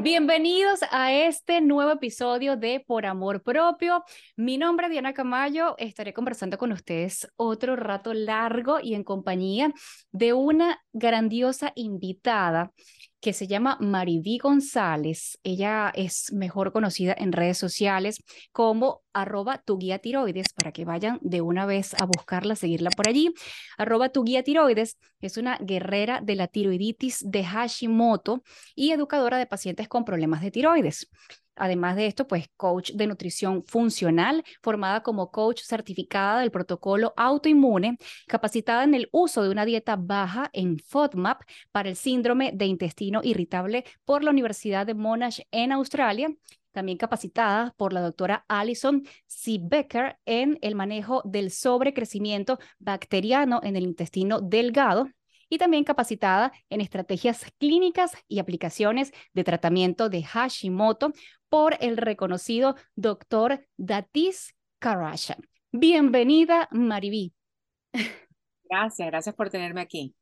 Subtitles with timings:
[0.00, 4.04] Bienvenidos a este nuevo episodio de Por Amor Propio.
[4.36, 5.74] Mi nombre es Diana Camayo.
[5.76, 9.72] Estaré conversando con ustedes otro rato largo y en compañía
[10.10, 12.72] de una grandiosa invitada
[13.20, 15.38] que se llama Mariví González.
[15.42, 18.22] Ella es mejor conocida en redes sociales
[18.52, 23.08] como arroba tu guía tiroides para que vayan de una vez a buscarla, seguirla por
[23.08, 23.34] allí.
[23.76, 28.42] Arroba tu guía tiroides es una guerrera de la tiroiditis de Hashimoto
[28.74, 31.08] y educadora de pacientes con problemas de tiroides.
[31.58, 37.98] Además de esto, pues coach de nutrición funcional, formada como coach certificada del protocolo autoinmune,
[38.26, 43.20] capacitada en el uso de una dieta baja en FODMAP para el síndrome de intestino
[43.22, 46.28] irritable por la Universidad de Monash en Australia
[46.72, 49.58] también capacitada por la doctora Alison C.
[49.60, 55.08] Becker en el manejo del sobrecrecimiento bacteriano en el intestino delgado
[55.48, 61.12] y también capacitada en estrategias clínicas y aplicaciones de tratamiento de Hashimoto
[61.48, 65.36] por el reconocido doctor Datis Karasha.
[65.72, 67.32] Bienvenida, Mariví.
[68.70, 70.14] Gracias, gracias por tenerme aquí.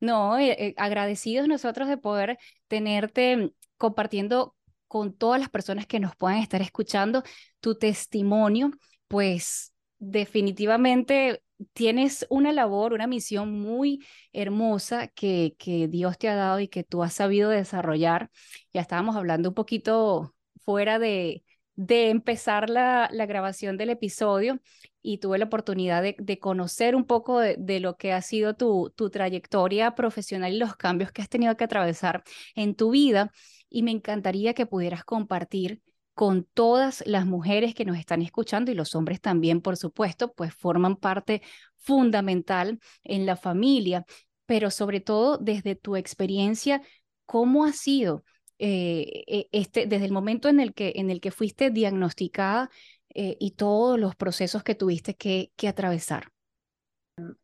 [0.00, 4.54] No, eh, eh, agradecidos nosotros de poder tenerte compartiendo
[4.88, 7.22] con todas las personas que nos puedan estar escuchando
[7.60, 8.70] tu testimonio,
[9.08, 16.60] pues definitivamente tienes una labor, una misión muy hermosa que, que Dios te ha dado
[16.60, 18.30] y que tú has sabido desarrollar.
[18.72, 20.35] Ya estábamos hablando un poquito
[20.66, 21.44] fuera de,
[21.76, 24.60] de empezar la, la grabación del episodio
[25.00, 28.54] y tuve la oportunidad de, de conocer un poco de, de, lo que ha sido
[28.54, 32.24] tu, tu trayectoria profesional y los cambios que has tenido que atravesar
[32.56, 33.32] en tu vida.
[33.70, 35.80] Y me encantaría que pudieras compartir
[36.14, 40.54] con todas las mujeres que nos están escuchando y los hombres también, por supuesto, pues
[40.54, 41.42] forman parte
[41.76, 44.04] fundamental en la familia,
[44.46, 46.82] pero sobre todo desde tu experiencia,
[47.26, 48.24] ¿cómo ha sido
[48.58, 52.70] eh, e, este, desde el momento en el que, en el que fuiste diagnosticada
[53.14, 56.32] eh, y todos los procesos que tuviste que, que atravesar?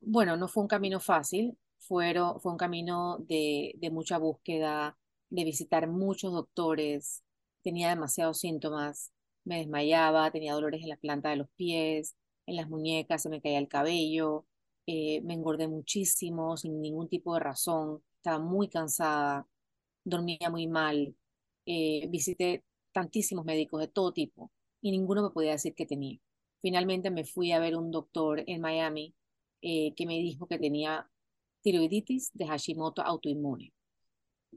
[0.00, 4.97] Bueno, no fue un camino fácil, Fueron, fue un camino de, de mucha búsqueda,
[5.31, 7.25] de visitar muchos doctores,
[7.62, 9.12] tenía demasiados síntomas,
[9.44, 13.41] me desmayaba, tenía dolores en la planta de los pies, en las muñecas, se me
[13.41, 14.47] caía el cabello,
[14.87, 19.47] eh, me engordé muchísimo sin ningún tipo de razón, estaba muy cansada,
[20.04, 21.14] dormía muy mal,
[21.66, 26.18] eh, visité tantísimos médicos de todo tipo y ninguno me podía decir que tenía.
[26.60, 29.14] Finalmente me fui a ver un doctor en Miami
[29.62, 31.08] eh, que me dijo que tenía
[31.62, 33.72] tiroiditis de Hashimoto autoinmune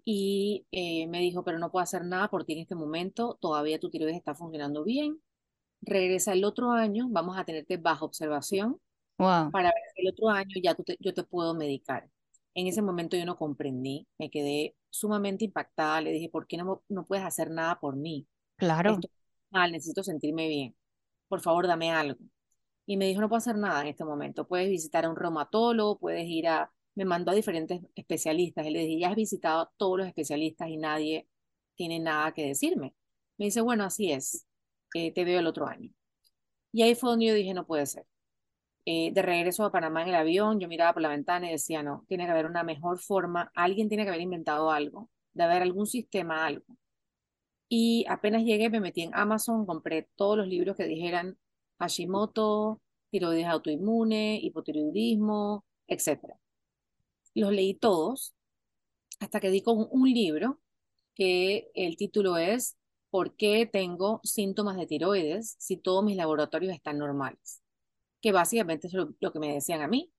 [0.04, 3.80] y eh, me dijo, pero no puedo hacer nada por ti en este momento, todavía
[3.80, 5.22] tu tiroides está funcionando bien,
[5.82, 8.80] regresa el otro año, vamos a tenerte bajo observación
[9.18, 9.52] wow.
[9.52, 12.10] para ver el otro año ya yo te puedo medicar.
[12.56, 16.84] En ese momento yo no comprendí, me quedé sumamente impactada, le dije, ¿por qué no,
[16.90, 18.28] no puedes hacer nada por mí?
[18.58, 18.94] Claro.
[18.94, 19.12] Estoy
[19.52, 20.76] mal, necesito sentirme bien,
[21.28, 22.20] por favor dame algo.
[22.86, 26.00] Y me dijo, no puedo hacer nada en este momento, puedes visitar a un reumatólogo,
[26.00, 29.72] puedes ir a me mandó a diferentes especialistas y le dije, ya has visitado a
[29.78, 31.28] todos los especialistas y nadie
[31.76, 32.96] tiene nada que decirme.
[33.38, 34.48] Me dice, bueno, así es,
[34.94, 35.92] eh, te veo el otro año.
[36.72, 38.06] Y ahí fue donde yo dije, no puede ser.
[38.86, 41.84] Eh, de regreso a Panamá en el avión, yo miraba por la ventana y decía,
[41.84, 45.64] no, tiene que haber una mejor forma, alguien tiene que haber inventado algo, de haber
[45.64, 46.66] algún sistema, algo.
[47.68, 51.38] Y apenas llegué, me metí en Amazon, compré todos los libros que dijeran
[51.80, 56.38] Hashimoto, tiroides autoinmune, hipotiroidismo, etcétera
[57.36, 58.34] los leí todos
[59.20, 60.62] hasta que di con un libro
[61.16, 62.78] que el título es
[63.10, 67.62] ¿Por qué tengo síntomas de tiroides si todos mis laboratorios están normales?
[68.22, 70.12] Que básicamente es lo, que me decían a mí.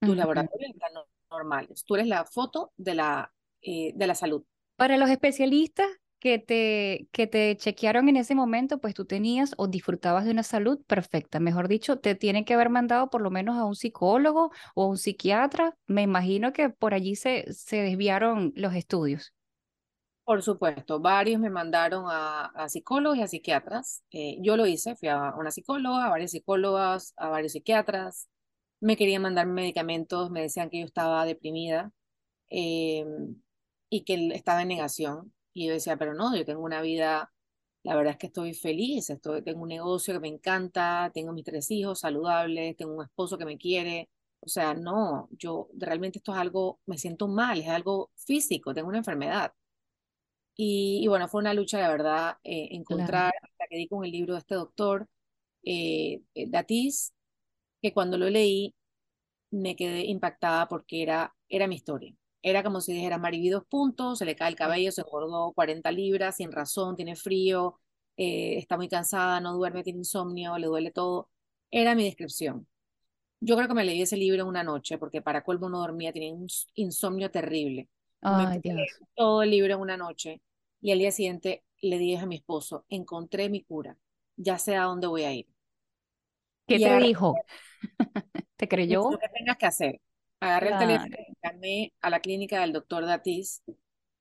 [0.00, 0.92] Tus laboratorios están
[1.30, 1.84] normales.
[1.84, 3.32] Tú eres la foto de la,
[3.62, 4.44] eh, de la salud.
[4.76, 5.86] Para los especialistas,
[6.24, 10.42] que te, que te chequearon en ese momento, pues tú tenías o disfrutabas de una
[10.42, 11.38] salud perfecta.
[11.38, 14.96] Mejor dicho, te tienen que haber mandado por lo menos a un psicólogo o un
[14.96, 15.76] psiquiatra.
[15.86, 19.33] Me imagino que por allí se, se desviaron los estudios.
[20.24, 24.02] Por supuesto, varios me mandaron a, a psicólogos y a psiquiatras.
[24.10, 28.28] Eh, yo lo hice, fui a una psicóloga, a varias psicólogas, a varios psiquiatras.
[28.80, 31.92] Me querían mandar medicamentos, me decían que yo estaba deprimida
[32.50, 33.04] eh,
[33.90, 35.34] y que estaba en negación.
[35.54, 37.32] Y yo decía, pero no, yo tengo una vida,
[37.84, 41.44] la verdad es que estoy feliz, estoy, tengo un negocio que me encanta, tengo mis
[41.44, 44.10] tres hijos saludables, tengo un esposo que me quiere.
[44.40, 48.88] O sea, no, yo realmente esto es algo, me siento mal, es algo físico, tengo
[48.88, 49.52] una enfermedad.
[50.56, 54.12] Y, y bueno, fue una lucha, la verdad, eh, encontrar, hasta que di con el
[54.12, 55.08] libro de este doctor,
[55.64, 57.12] eh, eh Datis,
[57.82, 58.74] que cuando lo leí
[59.50, 62.14] me quedé impactada porque era, era mi historia.
[62.42, 65.90] Era como si dijera, Mariví dos puntos, se le cae el cabello, se engordó 40
[65.92, 67.80] libras, sin razón, tiene frío,
[68.16, 71.30] eh, está muy cansada, no duerme, tiene insomnio, le duele todo.
[71.70, 72.68] Era mi descripción.
[73.40, 76.12] Yo creo que me leí ese libro en una noche, porque para colmo no dormía,
[76.12, 77.88] tenía un insomnio terrible.
[78.24, 78.80] Ay, Dios.
[79.14, 80.40] Todo el libro en una noche.
[80.80, 83.96] Y al día siguiente le dije a mi esposo, encontré mi cura,
[84.36, 85.46] ya sé a dónde voy a ir.
[86.66, 87.36] ¿Qué te dijo?
[88.56, 89.10] ¿Te creyó?
[89.10, 90.00] Lo que tengas que hacer.
[90.40, 93.62] Agarré el teléfono, llamé a la clínica del doctor Datis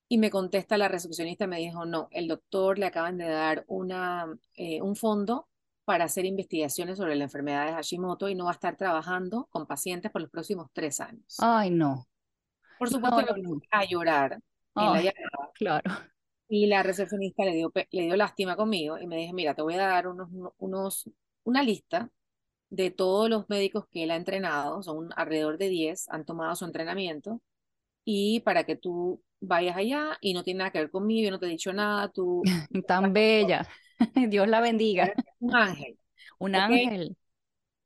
[0.08, 4.28] y me contesta la recepcionista, me dijo, no, el doctor le acaban de dar una,
[4.56, 5.48] eh, un fondo
[5.86, 9.66] para hacer investigaciones sobre la enfermedad de Hashimoto y no va a estar trabajando con
[9.66, 11.36] pacientes por los próximos tres años.
[11.40, 12.08] Ay, no.
[12.84, 14.40] Por supuesto, no, a llorar
[15.56, 15.92] Claro.
[16.50, 19.76] Y la recepcionista le dio, le dio lástima conmigo y me dijo, mira, te voy
[19.76, 21.10] a dar unos, unos,
[21.44, 22.10] una lista
[22.70, 26.66] de todos los médicos que él ha entrenado, son alrededor de 10, han tomado su
[26.66, 27.42] entrenamiento,
[28.04, 31.40] y para que tú vayas allá y no tiene nada que ver conmigo, yo no
[31.40, 32.42] te he dicho nada, tú...
[32.88, 33.68] Tan bella,
[34.28, 35.14] Dios la bendiga.
[35.40, 35.98] Un ángel.
[36.40, 37.18] Un ángel.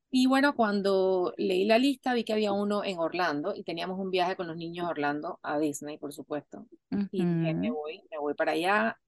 [0.09, 4.09] Y bueno, cuando leí la lista vi que había uno en Orlando y teníamos un
[4.09, 6.65] viaje con los niños a Orlando, a Disney, por supuesto.
[7.11, 8.99] Y dije, me voy, me voy para allá,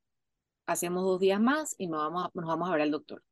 [0.66, 3.24] hacemos dos días más y nos vamos, nos vamos a ver al doctor.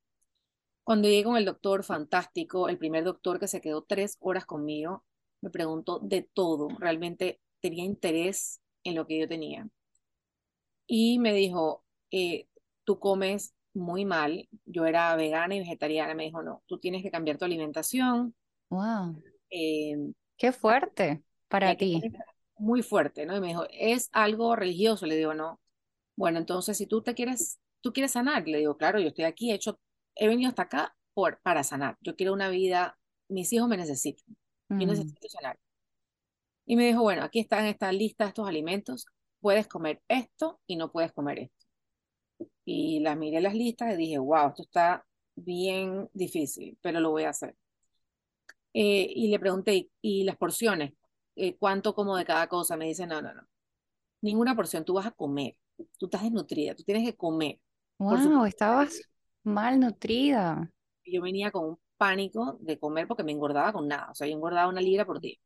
[0.83, 5.03] Cuando llegué con el doctor, fantástico, el primer doctor que se quedó tres horas conmigo,
[5.41, 9.67] me preguntó de todo, realmente tenía interés en lo que yo tenía.
[10.87, 12.47] Y me dijo, eh,
[12.85, 17.11] tú comes muy mal, yo era vegana y vegetariana, me dijo, no, tú tienes que
[17.11, 18.35] cambiar tu alimentación.
[18.69, 19.21] Wow.
[19.49, 22.01] Em, Qué fuerte para ti.
[22.57, 23.35] Muy fuerte, ¿no?
[23.35, 25.59] Y me dijo, es algo religioso, le digo, no.
[26.15, 29.51] Bueno, entonces si tú te quieres, tú quieres sanar, le digo, claro, yo estoy aquí,
[29.51, 29.79] he hecho
[30.17, 31.97] he venido hasta acá por, para sanar.
[32.01, 32.97] Yo quiero una vida,
[33.29, 34.35] mis hijos me necesitan.
[34.69, 35.57] Yo necesito sanar.
[36.65, 39.05] Y me dijo, bueno, aquí están esta lista estos alimentos.
[39.39, 41.56] Puedes comer esto y no puedes comer esto.
[42.69, 45.05] Y las miré las listas y dije, wow, esto está
[45.35, 47.55] bien difícil, pero lo voy a hacer.
[48.73, 50.91] Eh, y le pregunté, ¿y las porciones?
[51.37, 52.75] Eh, ¿Cuánto como de cada cosa?
[52.75, 53.41] Me dice, no, no, no.
[54.21, 55.55] Ninguna porción, tú vas a comer.
[55.97, 57.57] Tú estás desnutrida, tú tienes que comer.
[57.99, 59.01] Wow, estabas
[59.43, 60.69] Malnutrida.
[61.05, 64.11] Yo venía con un pánico de comer porque me engordaba con nada.
[64.11, 65.37] O sea, yo engordaba una libra por día.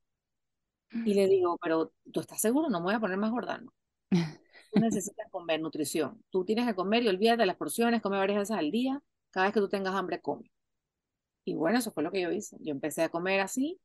[0.92, 2.68] Y le digo, pero ¿tú estás seguro?
[2.68, 3.72] No me voy a poner más gorda, ¿no?
[4.72, 6.24] Tú necesitas comer nutrición.
[6.30, 9.02] Tú tienes que comer y olvídate de las porciones, come varias veces al día.
[9.32, 10.52] Cada vez que tú tengas hambre, come.
[11.46, 12.58] Y bueno, eso fue lo que yo hice.
[12.62, 13.80] Yo empecé a comer así.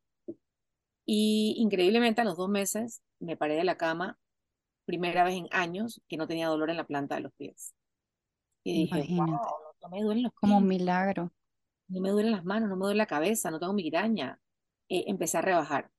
[1.04, 4.18] Y increíblemente a los dos meses me paré de la cama,
[4.84, 7.74] primera vez en años, que no tenía dolor en la planta de los pies.
[8.64, 10.40] Y dije, wow, no me duelen los pies.
[10.40, 11.32] Como un milagro.
[11.88, 14.40] No me duelen las manos, no me duele la cabeza, no tengo migraña.
[14.88, 15.90] Eh, empecé a rebajar.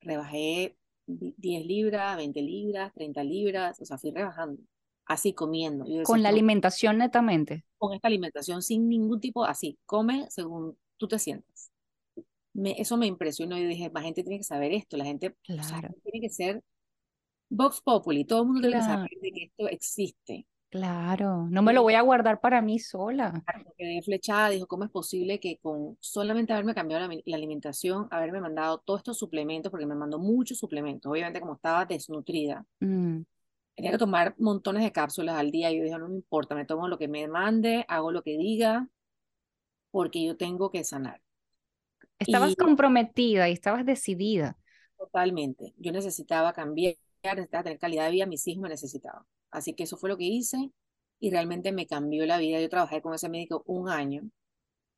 [0.00, 0.76] Rebajé
[1.18, 4.62] 10 libras, 20 libras, 30 libras, o sea, fui rebajando,
[5.06, 5.84] así comiendo.
[6.04, 7.64] ¿Con la alimentación netamente?
[7.78, 11.70] Con esta alimentación, sin ningún tipo, así, come según tú te sientas.
[12.52, 15.94] Me, eso me impresionó y dije, la gente tiene que saber esto, la gente claro.
[16.02, 16.62] tiene que ser
[17.48, 20.46] Vox Populi, todo el mundo tiene que saber de que esto existe.
[20.70, 23.42] Claro, no me lo voy a guardar para mí sola.
[23.76, 28.78] Quedé flechada, dijo, ¿cómo es posible que con solamente haberme cambiado la, alimentación, haberme mandado
[28.78, 33.18] todos estos suplementos, porque me mandó muchos suplementos, obviamente como estaba desnutrida, mm.
[33.74, 36.64] tenía que tomar montones de cápsulas al día, y yo dije, no me importa, me
[36.64, 38.88] tomo lo que me mande, hago lo que diga,
[39.90, 41.20] porque yo tengo que sanar.
[42.20, 44.56] Estabas comprometida y estabas decidida.
[44.96, 49.24] Totalmente, yo necesitaba cambiar, necesitaba tener calidad de vida, mis hijos me necesitaban.
[49.50, 50.70] Así que eso fue lo que hice
[51.20, 52.60] y realmente me cambió la vida.
[52.60, 54.22] Yo trabajé con ese médico un año.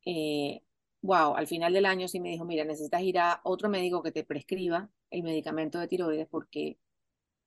[0.05, 0.61] Eh,
[1.01, 4.11] wow, al final del año sí me dijo, mira, necesitas ir a otro médico que
[4.11, 6.77] te prescriba el medicamento de tiroides porque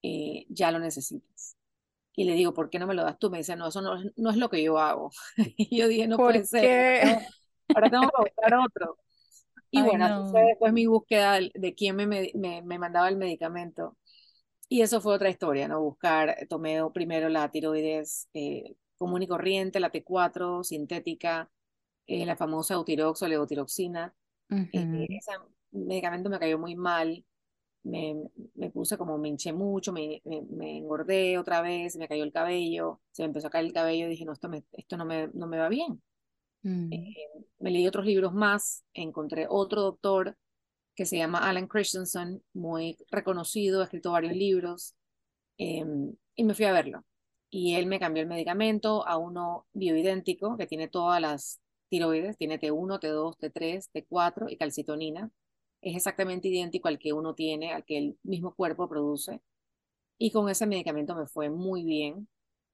[0.02, 1.56] eh, ya lo necesitas.
[2.14, 3.30] Y le digo, ¿por qué no me lo das tú?
[3.30, 5.10] Me dice, no, eso no, no es lo que yo hago.
[5.56, 7.18] y yo dije, no puede ser.
[7.74, 8.98] ahora tengo que buscar otro.
[9.70, 10.32] Y bueno, no.
[10.32, 13.96] después mi búsqueda de quién me, me, me mandaba el medicamento.
[14.68, 15.80] Y eso fue otra historia, ¿no?
[15.80, 21.50] Buscar, tomé primero la tiroides eh, común y corriente, la T4 sintética,
[22.06, 24.12] eh, la famosa eutirox o levotiroxina.
[24.50, 25.32] Eh, ese
[25.70, 27.24] medicamento me cayó muy mal,
[27.84, 28.16] me,
[28.54, 33.00] me puse como, me hinché mucho, me, me, engordé otra vez, me cayó el cabello,
[33.12, 35.46] se me empezó a caer el cabello, dije, no, esto, me, esto no, me, no
[35.46, 36.02] me va bien.
[36.62, 36.90] Mm.
[37.60, 40.36] me leí otros libros más, encontré otro doctor
[40.96, 44.96] que se llama Alan Christensen, muy reconocido, ha escrito varios libros,
[45.58, 47.04] em, y me fui a verlo.
[47.50, 52.58] Y él me cambió el medicamento a uno bioidéntico, que tiene todas las tiroides, tiene
[52.58, 55.30] T1, T2, T3, T4 y calcitonina.
[55.82, 59.40] Es exactamente idéntico al que uno tiene, al que el mismo cuerpo produce.
[60.18, 62.28] Y con ese medicamento me fue muy bien.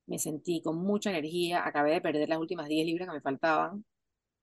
[0.06, 1.66] Me sentí con mucha energía.
[1.66, 3.84] Acabé de perder las últimas 10 libras que me faltaban.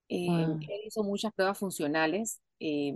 [0.08, 2.94] Eh, Él hizo muchas pruebas funcionales eh,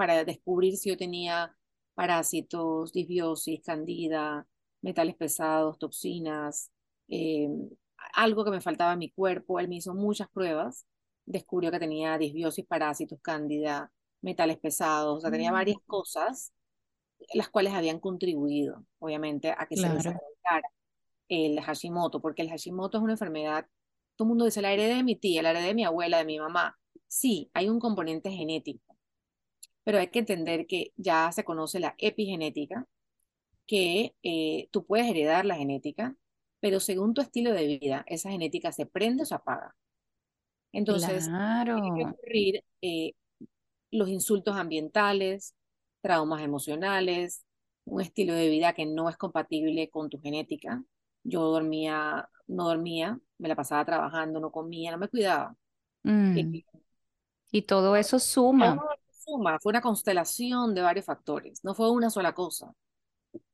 [0.00, 1.54] para descubrir si yo tenía
[1.92, 4.46] parásitos, disbiosis, candida,
[4.80, 6.72] metales pesados, toxinas,
[7.08, 7.50] eh,
[8.14, 9.60] algo que me faltaba en mi cuerpo.
[9.60, 10.86] Él me hizo muchas pruebas,
[11.26, 13.92] descubrió que tenía disbiosis, parásitos, cándida,
[14.22, 15.86] metales pesados, o sea, tenía varias mm.
[15.86, 16.54] cosas,
[17.34, 20.70] las cuales habían contribuido, obviamente, a que se desarrollara
[21.28, 23.66] el Hashimoto, porque el Hashimoto es una enfermedad,
[24.16, 26.24] todo el mundo dice, la heredé de mi tía, la heredé de mi abuela, de
[26.24, 26.78] mi mamá.
[27.06, 28.89] Sí, hay un componente genético,
[29.84, 32.86] pero hay que entender que ya se conoce la epigenética,
[33.66, 36.16] que eh, tú puedes heredar la genética,
[36.60, 39.74] pero según tu estilo de vida, esa genética se prende o se apaga.
[40.72, 41.80] Entonces, claro.
[41.80, 43.12] tiene que ocurrir eh,
[43.90, 45.54] los insultos ambientales,
[46.00, 47.44] traumas emocionales,
[47.84, 50.82] un estilo de vida que no es compatible con tu genética.
[51.24, 55.56] Yo dormía, no dormía, me la pasaba trabajando, no comía, no me cuidaba.
[56.02, 56.38] Mm.
[56.38, 56.64] Eh,
[57.52, 58.80] y todo eso suma.
[59.30, 62.74] Suma, fue una constelación de varios factores, no fue una sola cosa.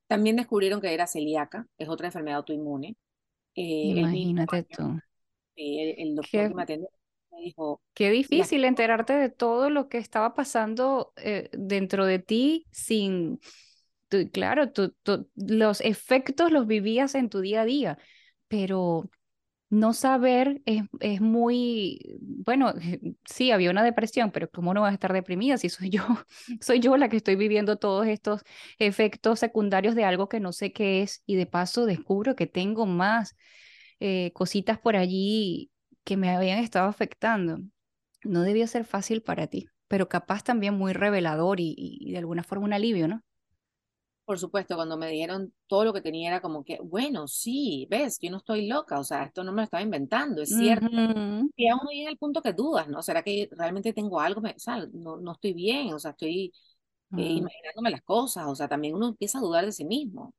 [0.06, 2.96] También descubrieron que era celíaca, es otra enfermedad autoinmune.
[3.54, 4.98] Eh, Imagínate tú.
[5.56, 6.88] el, doctor que me atendió
[7.32, 7.80] me dijo...
[7.94, 13.40] Qué difícil enterarte de todo lo que estaba pasando eh, dentro de ti sin...
[14.32, 14.70] claro,
[15.34, 17.98] los efectos los vivías en tu día a día,
[18.48, 19.10] pero
[19.76, 22.72] no saber es, es, muy, bueno,
[23.24, 26.02] sí, había una depresión, pero ¿cómo no vas a estar deprimida si soy yo?
[26.60, 28.42] Soy yo la que estoy viviendo todos estos
[28.78, 32.86] efectos secundarios de algo que no sé qué es y de paso descubro que tengo
[32.86, 33.36] más
[34.00, 35.70] eh, cositas por allí
[36.04, 37.58] que me habían estado afectando.
[38.24, 42.44] No debió ser fácil para ti, pero capaz también muy revelador y, y de alguna
[42.44, 43.25] forma un alivio, ¿no?
[44.26, 48.18] Por supuesto, cuando me dijeron todo lo que tenía era como que, bueno, sí, ves,
[48.20, 50.88] yo no estoy loca, o sea, esto no me lo estaba inventando, es cierto.
[51.54, 53.02] Y aún llega el punto que dudas, ¿no?
[53.02, 54.40] ¿Será que realmente tengo algo?
[54.40, 56.52] O sea, no, no estoy bien, o sea, estoy
[57.16, 60.34] eh, imaginándome las cosas, o sea, también uno empieza a dudar de sí mismo.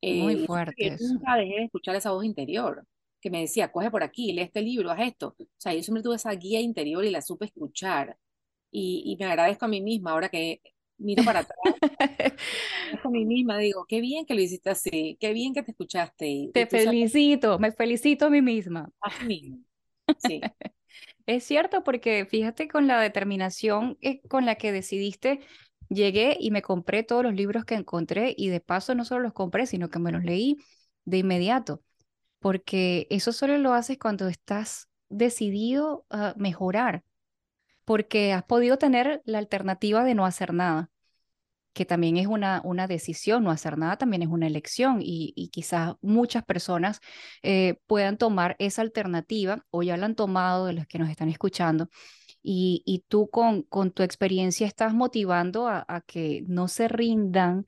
[0.00, 0.96] Muy eh, fuerte.
[1.00, 2.86] Nunca dejé de escuchar esa voz interior
[3.20, 5.34] que me decía, coge por aquí, lee este libro, haz esto.
[5.36, 8.16] O sea, yo siempre tuve esa guía interior y la supe escuchar.
[8.70, 10.60] Y, y me agradezco a mí misma ahora que
[10.98, 11.58] miro para atrás,
[13.04, 16.26] a mí misma, digo, qué bien que lo hiciste así, qué bien que te escuchaste.
[16.26, 18.90] Y, te felicito, me felicito a mí misma.
[19.00, 19.66] A mí
[20.18, 20.40] sí.
[21.26, 25.40] es cierto, porque fíjate con la determinación eh, con la que decidiste,
[25.88, 29.32] llegué y me compré todos los libros que encontré y de paso no solo los
[29.32, 30.58] compré, sino que me los leí
[31.04, 31.82] de inmediato,
[32.40, 37.04] porque eso solo lo haces cuando estás decidido a mejorar
[37.86, 40.90] porque has podido tener la alternativa de no hacer nada,
[41.72, 45.94] que también es una, una decisión, no hacer nada también es una elección y, quizás
[46.02, 47.00] muchas personas
[47.42, 51.28] eh, puedan tomar esa alternativa o ya la han tomado de los que nos están
[51.28, 51.88] escuchando.
[52.42, 57.66] Y, y tú con, con tu experiencia estás motivando a, a que no se rindan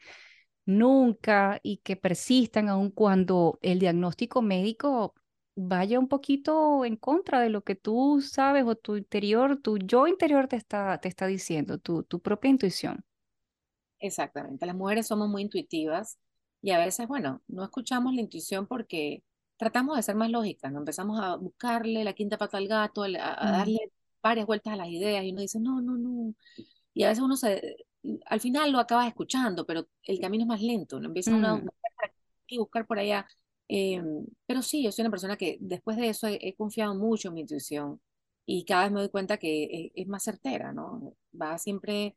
[0.67, 5.15] nunca y que persistan aun cuando el diagnóstico médico
[5.61, 10.07] vaya un poquito en contra de lo que tú sabes o tu interior, tu yo
[10.07, 13.05] interior te está, te está diciendo, tu, tu propia intuición.
[13.99, 16.19] Exactamente, las mujeres somos muy intuitivas
[16.63, 19.25] y a veces, bueno, no escuchamos la intuición porque
[19.57, 20.79] tratamos de ser más lógicas, ¿no?
[20.79, 25.25] Empezamos a buscarle la quinta pata al gato, a, darle varias vueltas a las ideas
[25.25, 26.35] y uno dice, no, no, no.
[26.95, 27.79] Y a veces uno se,
[28.27, 31.09] al final lo acabas escuchando, pero el camino es más lento, ¿no?
[31.09, 31.69] Empieza uno a mm.
[32.59, 33.27] buscar por allá
[33.69, 37.35] Em, pero sí, yo soy una persona que después de eso he, confiado mucho en
[37.35, 38.01] mi intuición
[38.47, 41.15] y cada vez me doy cuenta que e, es, más certera, ¿no?
[41.41, 42.17] Va siempre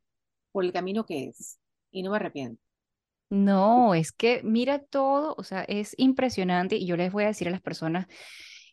[0.51, 1.59] por el camino que es
[1.91, 2.61] y no me arrepiento.
[3.29, 7.47] No, es que mira todo, o sea, es impresionante y yo les voy a decir
[7.47, 8.07] a las personas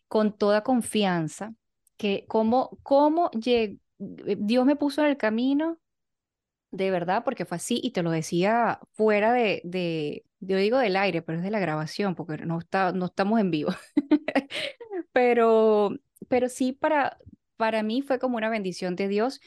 [0.07, 1.53] con toda confianza
[1.97, 5.79] que cómo, cómo eh, Dios me puso en el camino
[6.71, 10.95] de verdad, porque fue así y te lo decía fuera de, de, yo digo del
[10.95, 13.71] aire, pero es de la grabación, porque no, está, no estamos en vivo.
[15.11, 15.91] pero,
[16.27, 17.17] pero sí, para,
[17.57, 19.41] para mí fue como una bendición de Dios.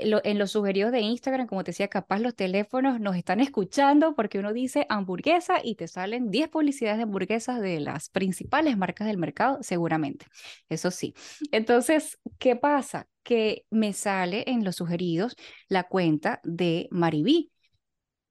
[0.00, 4.38] En, los sugeridos de Instagram, como te decía, capaz los teléfonos nos están escuchando porque
[4.38, 9.18] uno dice hamburguesa y te salen 10 publicidades de hamburguesas de las principales marcas del
[9.18, 10.26] mercado, seguramente.
[10.68, 11.14] Eso sí.
[11.50, 13.08] Entonces, ¿qué pasa?
[13.24, 15.34] Que me sale en los sugeridos
[15.68, 17.50] la cuenta de Maribí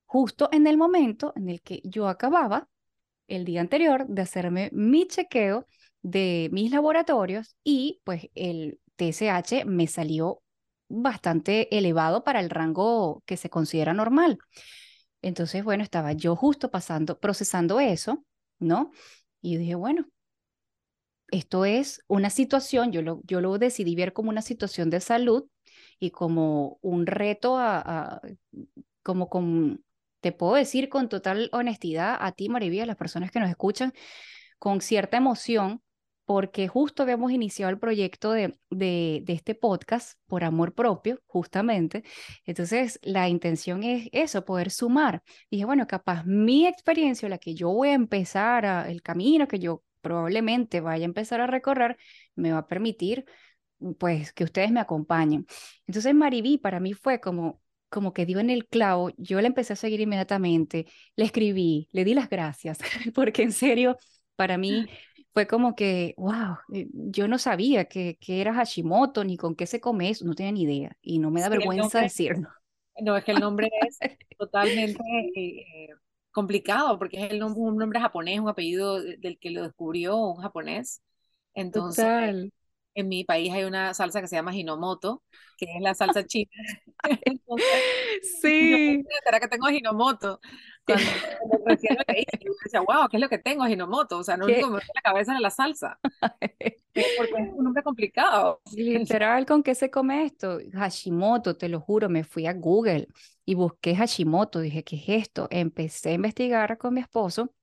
[0.08, 2.68] justo en el momento en el que yo acababa
[3.28, 5.68] el día anterior de hacerme mi chequeo
[6.02, 10.42] de mis laboratorios y pues el TSH me salió
[10.90, 14.40] bastante elevado para el rango que se considera normal.
[15.22, 18.24] Entonces, bueno, estaba yo justo pasando, procesando eso,
[18.60, 18.92] ¿no?
[19.42, 20.08] Y dije, bueno,
[21.30, 25.46] esto es una situación, yo lo, yo lo decidí ver como una situación de salud
[26.00, 28.22] y como un reto a,
[29.04, 29.84] como con,
[30.28, 33.94] te puedo decir con total honestidad a ti, Marivía, a las personas que nos escuchan,
[34.60, 35.82] con cierta emoción,
[36.26, 42.04] porque justo habíamos iniciado el proyecto de, de, este podcast por amor propio, justamente.
[42.44, 45.24] Entonces, la intención es eso, poder sumar.
[45.50, 49.60] Dije, bueno, capaz mi experiencia, la que yo voy a empezar, a, el camino que
[49.60, 51.96] yo probablemente vaya a empezar a recorrer,
[52.36, 53.24] me va a permitir,
[53.98, 55.46] pues, que ustedes me acompañen.
[55.86, 59.74] Entonces, Mariví para mí fue como, como que dio en el clavo, yo la empecé
[59.74, 62.80] a seguir inmediatamente, le escribí, le di las gracias,
[63.16, 63.98] porque en serio,
[64.36, 64.88] para mí
[65.34, 69.66] fue como que, wow, eh, yo no sabía que, que era Hashimoto ni con qué
[69.66, 72.50] se come eso, no tenía ni idea y no me da vergüenza decirlo.
[73.00, 74.00] No, es que el nombre es
[74.38, 75.04] totalmente
[75.36, 75.90] eh,
[76.32, 80.42] complicado porque es el nombre, un nombre japonés, un apellido del que lo descubrió un
[80.42, 81.02] japonés.
[81.54, 82.52] Entonces,
[82.98, 85.24] en mi país hay una salsa que se llama Hinomoto,
[85.56, 86.50] que es la salsa china.
[87.26, 87.68] Entonces,
[88.42, 89.04] sí.
[89.24, 90.40] ¿Será que tengo Hinomoto?
[90.84, 91.06] Cuando,
[91.66, 93.68] recién lo leí, yo decía, wow, ¿qué es lo que tengo?
[93.68, 94.18] Hinomoto.
[94.18, 96.00] O sea, no único que me la cabeza en la salsa.
[97.18, 98.62] porque es un nombre complicado.
[98.74, 100.60] Literal, ¿con qué se come esto?
[100.74, 103.08] Hashimoto, te lo juro, me fui a Google
[103.46, 104.60] y busqué Hashimoto.
[104.60, 105.48] Dije, ¿qué es esto?
[105.52, 107.54] Empecé a investigar con mi esposo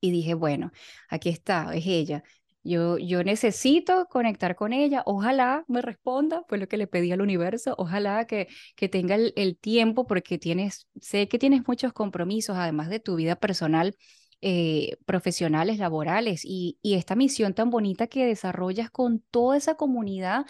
[0.00, 0.72] y dije, bueno,
[1.08, 2.22] aquí está, es ella.
[2.68, 7.74] Yo, necesito conectar con ella, ojalá me responda, fue lo que le pedí al universo,
[7.78, 13.00] ojalá que, que tenga el, tiempo porque tienes, sé que tienes muchos compromisos, además de
[13.00, 13.96] tu vida personal,
[14.42, 20.44] eh, profesionales, laborales, y, y esta misión tan bonita que desarrollas con toda esa comunidad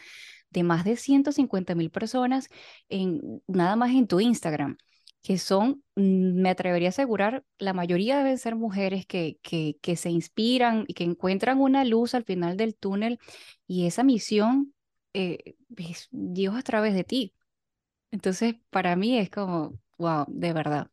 [0.50, 2.48] de más de 150 mil personas
[2.88, 4.76] en, nada más en tu Instagram
[5.28, 10.08] que son, mm, me atrevería a asegurar, la mayoría deben ser mujeres que, que, se
[10.08, 13.18] inspiran y que encuentran una luz al final del túnel
[13.66, 14.74] y esa misión
[15.12, 17.34] eh, es Dios a través de ti.
[18.10, 20.90] Entonces, para mí es como, wow, de verdad,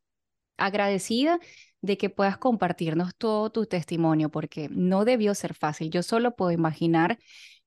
[0.57, 1.39] agradecida
[1.81, 5.91] de que puedas compartirnos todo tu testimonio, porque no debió ser fácil.
[5.91, 7.19] Yo solo puedo imaginar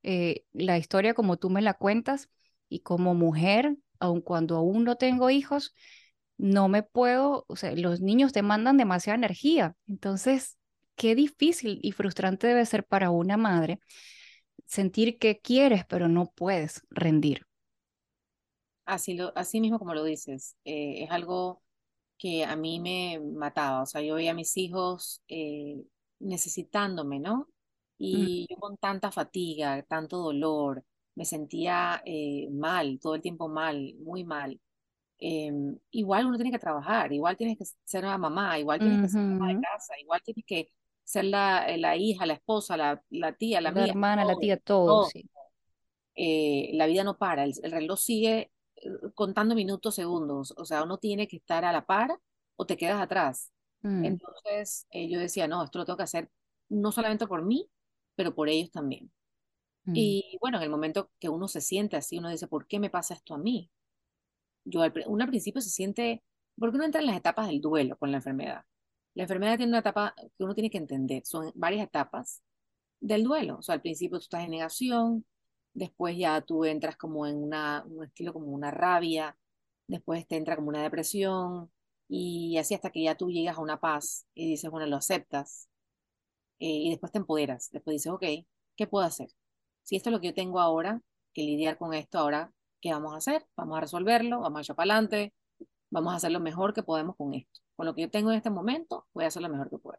[0.02, 2.28] eh, la historia como tú me la cuentas
[2.68, 5.74] y como mujer, aun cuando aún no tengo hijos,
[6.38, 9.74] no me puedo, o sea, los niños demandan demasiada energía.
[9.86, 10.56] Entonces,
[10.94, 13.80] qué difícil y frustrante debe ser para una madre
[14.66, 17.46] sentir que quieres, pero no puedes rendir.
[18.84, 21.62] Así, lo, así mismo como lo dices, eh, es algo
[22.16, 23.82] que a mí me mataba.
[23.82, 25.76] O sea, yo veía a mis hijos eh,
[26.20, 27.40] necesitándome, ¿no?
[27.40, 27.46] Mm.
[27.98, 33.94] Y yo con tanta fatiga, tanto dolor, me sentía eh, mal, todo el tiempo mal,
[34.00, 34.60] muy mal.
[35.20, 39.08] Em, igual uno tiene que trabajar, igual tienes que ser una mamá, igual tienes que
[39.08, 40.70] ser mamá de casa, igual tienes que
[41.02, 45.06] ser la, la hija, la esposa, la, la tía, la, la hermana, la tía, todo.
[45.06, 45.28] Sí.
[46.14, 50.98] Eh, la vida no para, el, reloj sigue eh, contando minutos, segundos, o sea, uno
[50.98, 52.18] tiene que estar a la par
[52.56, 53.52] o te quedas atrás.
[53.82, 54.04] Mm.
[54.04, 56.30] Entonces eh, yo decía, no, esto lo tengo que hacer
[56.68, 57.70] no solamente por mí,
[58.14, 59.12] pero por ellos también.
[59.84, 59.92] Mm.
[59.94, 62.90] Y bueno, en el momento que uno se siente así, uno dice, ¿por qué me
[62.90, 63.70] pasa esto a mí?
[64.68, 66.22] Yo al, uno al principio se siente,
[66.58, 68.64] porque uno entra en las etapas del duelo con la enfermedad.
[69.14, 72.42] La enfermedad tiene una etapa que uno tiene que entender, son varias etapas
[73.00, 73.58] del duelo.
[73.58, 75.26] O sea, al principio tú estás en negación,
[75.74, 79.36] después ya tú entras como en una, un estilo como una rabia,
[79.88, 81.70] después te entra como una depresión,
[82.08, 85.68] y así hasta que ya tú llegas a una paz y dices, bueno, lo aceptas,
[86.58, 88.24] eh, y después te empoderas, después dices, ok,
[88.76, 89.30] ¿qué puedo hacer?
[89.82, 91.02] Si esto es lo que yo tengo ahora,
[91.32, 93.46] que lidiar con esto ahora, ¿qué vamos a hacer?
[93.56, 95.34] Vamos a resolverlo, vamos a echar para adelante,
[95.90, 97.60] vamos a hacer lo mejor que podemos con esto.
[97.76, 99.98] Con lo que yo tengo en este momento, voy a hacer lo mejor que puedo.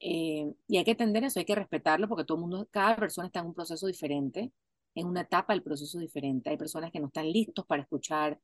[0.00, 3.26] Eh, y hay que entender eso, hay que respetarlo porque todo el mundo, cada persona
[3.26, 4.52] está en un proceso diferente,
[4.94, 6.50] en una etapa del proceso diferente.
[6.50, 8.38] Hay personas que no están listos para escuchar,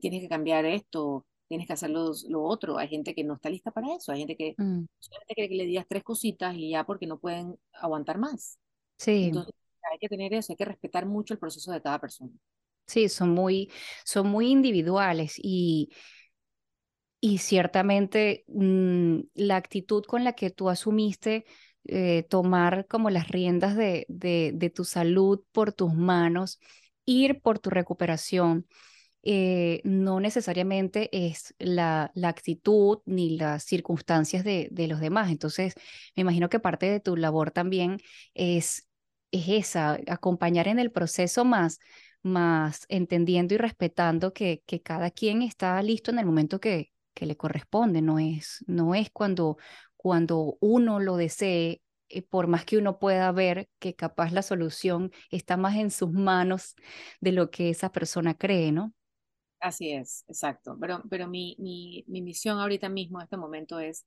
[0.00, 2.12] tienes que cambiar esto, tienes que hacer lo,
[2.42, 2.78] otro.
[2.78, 4.86] Hay gente que no está lista para eso, hay gente que mm.
[4.98, 8.58] solamente quiere que le digas tres cositas y ya porque no pueden aguantar más.
[8.98, 9.26] Sí.
[9.26, 9.54] Entonces
[9.92, 12.32] hay que tener eso, hay que respetar mucho el proceso de cada persona.
[12.86, 13.70] Sí, son muy,
[14.04, 15.90] son muy individuales y,
[17.20, 21.44] y ciertamente mm, la actitud con la que tú asumiste
[21.84, 26.60] eh, tomar como las riendas de, de, tu salud por tus manos,
[27.04, 28.66] ir por tu recuperación,
[29.22, 35.30] eh, no necesariamente es la, la, actitud ni las circunstancias de, de los demás.
[35.30, 35.74] Entonces,
[36.16, 37.98] me imagino que parte de tu labor también
[38.34, 38.88] es
[39.32, 41.78] es esa, acompañar en el proceso más,
[42.26, 47.26] más entendiendo y respetando que, que cada quien está listo en el momento que, que
[47.26, 49.58] le corresponde, no es, no es cuando,
[49.96, 55.10] cuando uno lo desee, eh, por más que uno pueda ver que capaz la solución
[55.30, 56.76] está más en sus manos
[57.20, 58.94] de lo que esa persona cree, ¿no?
[59.60, 60.76] Así es, exacto.
[60.80, 64.06] Pero, pero mi, mi, mi misión ahorita mismo, en este momento, es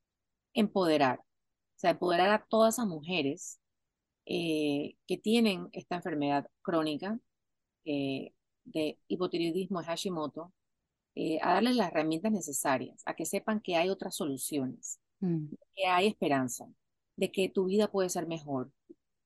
[0.54, 1.20] empoderar.
[1.20, 1.26] O
[1.80, 3.60] sea, empoderar a todas esas mujeres
[4.26, 7.20] eh, que tienen esta enfermedad crónica
[7.86, 8.34] eh,
[8.66, 10.54] de hipotiroidismo Hashimoto,
[11.16, 15.86] eh, a darles las herramientas necesarias, a que sepan que hay otras soluciones, Mm, que
[15.86, 16.68] hay esperanza,
[17.16, 18.72] de que tu vida puede ser mejor,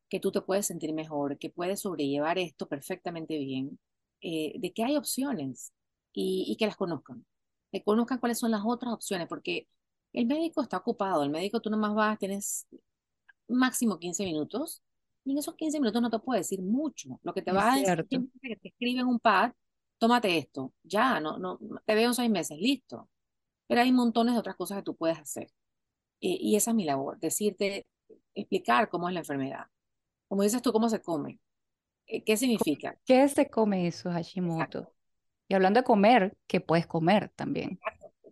[0.10, 3.80] que tú te puedes sentir mejor, que puedes sobrellevar esto perfectamente bien,
[4.22, 5.74] eh, de que hay opciones
[6.14, 7.26] y, y que las conozcan,
[7.72, 9.68] que conozcan cuáles son las otras opciones, porque
[10.14, 12.68] el médico está ocupado, el médico tú nomás vas, tienes
[13.48, 14.82] máximo 15 minutos
[15.26, 17.20] y en esos 15 minutos no te puede decir mucho.
[17.24, 18.06] Lo que te va a decir es
[18.42, 19.52] que te escribe en un pad,
[19.98, 23.10] tómate esto, ya, no, no, te veo en seis meses, listo.
[23.68, 25.50] Pero hay montones de otras cosas que tú puedes hacer.
[26.20, 27.88] Eh, y esa es mi labor, decirte,
[28.34, 29.66] explicar cómo es la enfermedad.
[30.28, 31.40] Como dices tú, cómo se come.
[32.08, 32.98] Eh, ¿Qué significa?
[33.06, 34.18] ¿Qué se come eso, Exacto.
[34.18, 34.94] Hashimoto?
[35.48, 37.80] Y hablando de comer, ¿qué puedes comer también?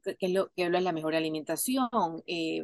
[0.03, 1.89] ¿Qué qué es lo, qué es la mejor alimentación?
[2.25, 2.63] Eh,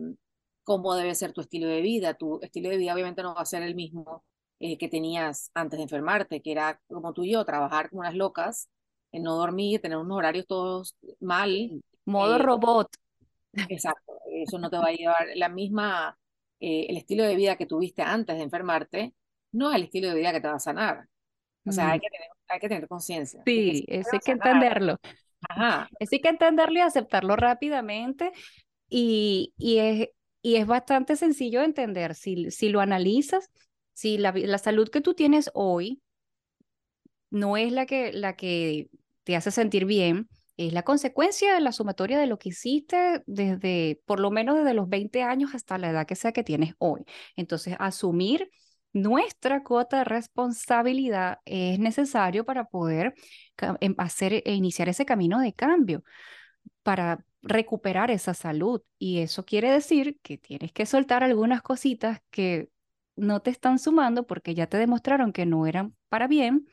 [0.68, 2.16] ¿cómo debe ser tu estilo de vida?
[2.16, 4.26] Tu estilo de vida obviamente no va a ser el mismo
[4.60, 8.16] eh, que tenías antes de enfermarte, que era como tú y yo, trabajar como unas
[8.16, 8.70] locas,
[9.14, 11.74] eh, no dormir, tener unos horarios todos mal.
[12.06, 12.90] Modo eh, robot.
[13.68, 16.18] exacto, eso no te va a llevar la misma,
[16.60, 19.14] eh, el estilo de vida que tuviste antes de enfermarte,
[19.52, 21.08] no es el estilo de vida que te va a sanar.
[21.66, 24.22] O sea, Mm, hay que tener, hay que tener conciencia que Sí, te eso hay
[24.22, 24.98] que sanar, entenderlo.
[25.50, 28.32] ajá, Eso hay que entenderlo y aceptarlo rápidamente.
[28.90, 30.10] Y, y, es,
[30.48, 32.16] y es bastante sencillo de entender.
[32.16, 33.52] Si, si lo analizas,
[33.94, 36.02] si la, la salud que tú tienes hoy
[37.30, 38.90] no es la que, la que
[39.24, 44.02] te hace sentir bien, es la consecuencia de la sumatoria de lo que hiciste desde,
[44.06, 47.04] por lo menos desde los 20 años hasta la edad que sea que tienes hoy.
[47.36, 48.50] Entonces, asumir
[48.94, 53.14] nuestra cuota de responsabilidad es necesario para poder
[53.82, 56.04] em- hacer e iniciar ese camino de cambio,
[56.84, 58.82] para recuperar esa salud.
[59.00, 62.70] Y eso quiere decir que tienes que soltar algunas cositas que
[63.16, 66.68] no te están sumando porque ya te demostraron que no eran para bien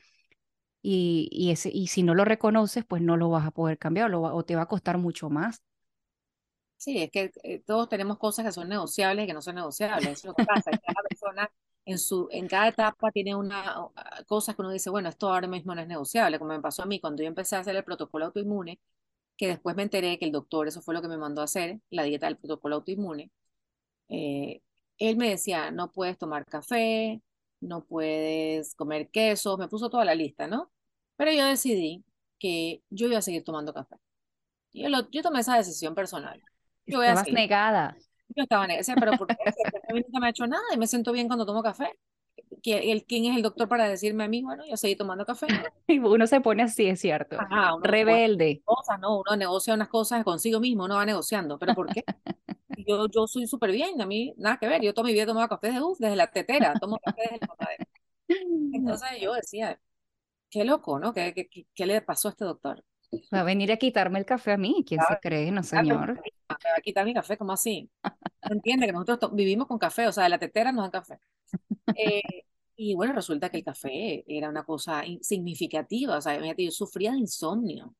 [0.81, 4.09] y, y, ese, y si no lo reconoces, pues no lo vas a poder cambiar
[4.11, 5.63] lo o te va a costar mucho más.
[6.77, 10.07] Sí, es que eh, todos tenemos cosas que son negociables y que no son negociables.
[10.09, 10.71] Eso es lo que pasa.
[10.71, 11.51] Cada persona
[11.85, 13.75] en su, en cada etapa tiene una
[14.27, 16.85] cosas que uno dice, bueno, esto ahora mismo no es negociable, como me pasó a
[16.85, 18.79] mí cuando yo empecé a hacer el protocolo autoinmune,
[19.37, 21.79] que después me enteré que el doctor, eso fue lo que me mandó a hacer,
[21.89, 23.31] la dieta del protocolo autoinmune.
[24.09, 24.61] eh,
[24.99, 27.21] él me decía, no puedes tomar café,
[27.61, 30.71] no puedes comer queso, me puso toda la lista, ¿no?
[31.17, 32.05] Pero yo decidí
[32.39, 33.95] que yo iba a seguir tomando café.
[34.73, 36.41] Yo, lo, yo tomé esa decisión personal.
[36.87, 37.39] Yo voy a Estabas seguir.
[37.39, 37.95] negada.
[38.35, 39.51] Yo estaba en ese, pero ¿por qué?
[39.51, 41.45] Si el café a mí nunca me ha hecho nada y me siento bien cuando
[41.45, 41.91] tomo café.
[42.65, 45.45] ¿Qui- el- ¿Quién es el doctor para decirme a mí, bueno, yo seguí tomando café?
[45.87, 47.37] Y uno se pone así, es cierto.
[47.39, 48.61] Ajá, uno Rebelde.
[48.65, 49.19] cosas, ¿no?
[49.19, 51.59] Uno negocia unas cosas consigo mismo, uno va negociando.
[51.59, 52.03] ¿Pero por qué?
[52.87, 54.81] Yo, yo soy súper bien, a mí nada que ver.
[54.81, 57.37] Yo toda mi vida he tomado café desde, uf, desde la tetera, tomo café desde
[57.41, 57.85] la mamadera.
[58.73, 59.79] Entonces yo decía,
[60.49, 61.13] qué loco, ¿no?
[61.13, 62.83] ¿Qué, qué, qué- le pasó a este doctor?
[63.33, 64.83] Va a venir a quitarme el café a mí.
[64.87, 65.51] ¿Quién se cree?
[65.51, 66.17] No, ah, Me señor.
[66.17, 67.89] va a quitar mi café, ¿cómo así?
[68.41, 71.19] Entiende que nosotros vivimos con café, o sea, de la tetera nos dan café.
[71.97, 72.21] Eh,
[72.75, 77.11] y bueno, resulta que el café era una cosa insignificativa, o sea, imagínate, yo sufría
[77.13, 77.95] de insomnio.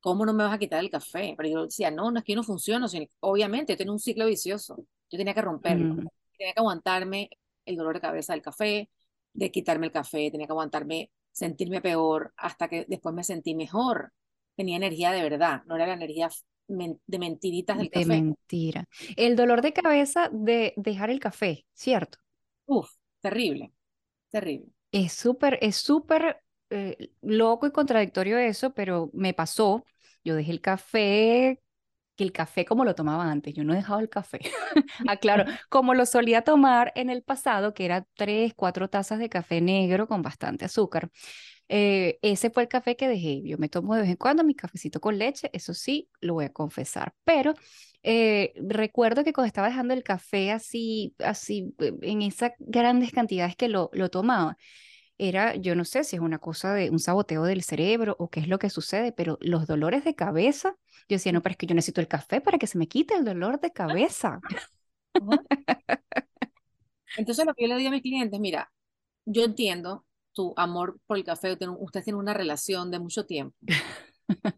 [0.00, 1.34] ¿Cómo no me vas a quitar el café?
[1.36, 4.00] Pero yo decía, no, no es que yo no funciona, sino, obviamente, yo tenía un
[4.00, 4.76] ciclo vicioso,
[5.10, 6.08] yo tenía que romperlo, Mm,
[6.38, 7.30] tenía que aguantarme
[7.64, 8.90] el dolor de cabeza del café,
[9.32, 14.12] de quitarme el café, tenía que aguantarme sentirme peor hasta que después me sentí mejor,
[14.56, 16.30] tenía energía de verdad, no era la energía
[16.68, 18.06] de mentiritas del de café.
[18.06, 18.84] mentira.
[19.16, 22.18] El dolor de cabeza de dejar el café, ¿cierto?
[22.66, 23.72] Uf, terrible,
[24.36, 24.72] terrible.
[24.92, 29.84] Es súper, es súper eh, loco y contradictorio eso, pero me pasó.
[30.24, 31.62] Yo dejé el café,
[32.16, 34.40] que el café como lo tomaba antes, yo no he dejado el café.
[35.08, 39.60] Aclaro, como lo solía tomar en el pasado, que era tres, cuatro tazas de café
[39.60, 41.10] negro con bastante azúcar.
[41.68, 43.42] Eh, ese fue el café que dejé.
[43.44, 46.46] Yo me tomo de vez en cuando mi cafecito con leche, eso sí, lo voy
[46.46, 47.12] a confesar.
[47.24, 47.54] Pero
[48.02, 53.56] eh, recuerdo que cuando estaba dejando el café así, así, eh, en esas grandes cantidades
[53.56, 54.56] que lo, lo tomaba,
[55.18, 58.40] era, yo no sé si es una cosa de un saboteo del cerebro o qué
[58.40, 60.76] es lo que sucede, pero los dolores de cabeza,
[61.08, 63.14] yo decía, no, pero es que yo necesito el café para que se me quite
[63.14, 64.44] el dolor de cabeza.
[65.20, 65.42] Ajá.
[67.16, 68.70] Entonces lo que yo le digo a mis clientes, mira,
[69.26, 73.56] yo entiendo tu amor por el café, ustedes tienen una relación de mucho tiempo.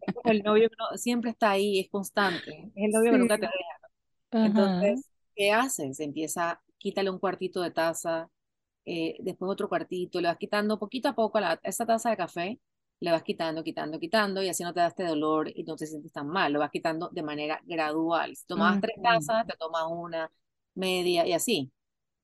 [0.01, 3.17] Es como el novio que no- siempre está ahí, es constante, es el novio que
[3.19, 3.89] nunca te deja.
[4.31, 4.91] Ajá.
[4.91, 5.99] Entonces, ¿qué haces?
[6.01, 8.29] Empieza, quítale un cuartito de taza,
[8.89, 12.09] eh, después otro cuartito, le vas quitando poquito a poco a, la- a esa taza
[12.11, 12.59] de café,
[12.99, 15.87] le vas quitando, quitando, quitando, y así no te da este dolor y no te
[15.87, 18.35] sientes tan mal, lo vas quitando de manera gradual.
[18.35, 20.31] Si tomabas tres tazas, te tomas una,
[20.75, 21.71] media, y así.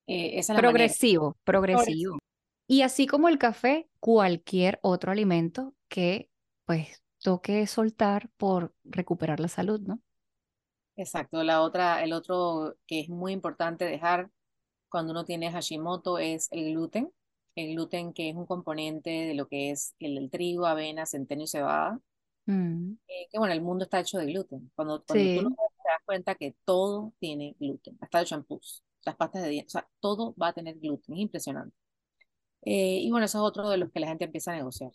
[0.07, 0.95] Eh, esa es la manera.
[0.95, 2.17] Progresivo, progresivo.
[2.67, 6.29] Y así como el café, cualquier otro alimento que
[6.65, 10.01] pues toque soltar por recuperar la salud, ¿no?
[10.97, 11.43] Exacto.
[11.43, 14.29] La otra, el otro que es muy importante dejar
[14.89, 17.11] cuando uno tiene Hashimoto es el gluten.
[17.55, 21.43] El gluten que es un componente de lo que es el, el trigo, avena, centeno
[21.43, 21.99] y cebada.
[22.47, 24.71] Mm, Eh, que bueno, el mundo está hecho de gluten.
[24.75, 27.97] Cuando, cuando tú lo Sí, ves, te das cuenta que todo tiene gluten.
[28.01, 31.15] Hasta los champús, las pastas de dientes, o sea, todo va a tener gluten.
[31.15, 31.75] Es impresionante.
[32.63, 34.91] Eh, y bueno, eso es otro de los que la gente empieza a negociar.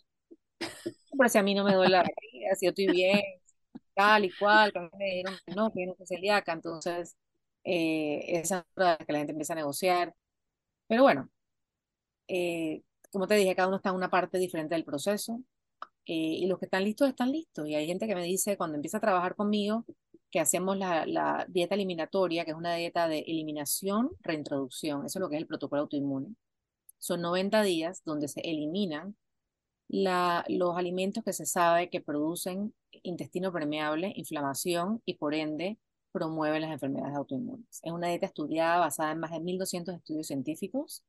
[1.17, 3.21] Pero si a mí no me duele la barriga, si yo estoy bien,
[3.95, 7.17] tal y cual, me dijeron que no, que no soy celíaca, entonces
[7.63, 10.15] eh, esa es otra que la gente empieza a negociar.
[10.87, 11.29] Pero bueno,
[12.27, 15.41] eh, como te dije, cada uno está en una parte diferente del proceso
[16.05, 17.67] eh, y los que están listos están listos.
[17.67, 19.85] Y hay gente que me dice cuando empieza a trabajar conmigo
[20.31, 25.05] que hacemos la, dieta eliminatoria, que es una dieta de eliminación, reintroducción.
[25.05, 26.35] Eso es lo que es el protocolo autoinmune.
[26.99, 29.15] Son 90 días donde se eliminan
[29.89, 35.77] los alimentos que se sabe que producen intestino permeable, inflamación y por ende
[36.11, 37.79] promueven las enfermedades autoinmunes.
[37.83, 41.03] Es una dieta estudiada basada en más de 1.200 estudios científicos.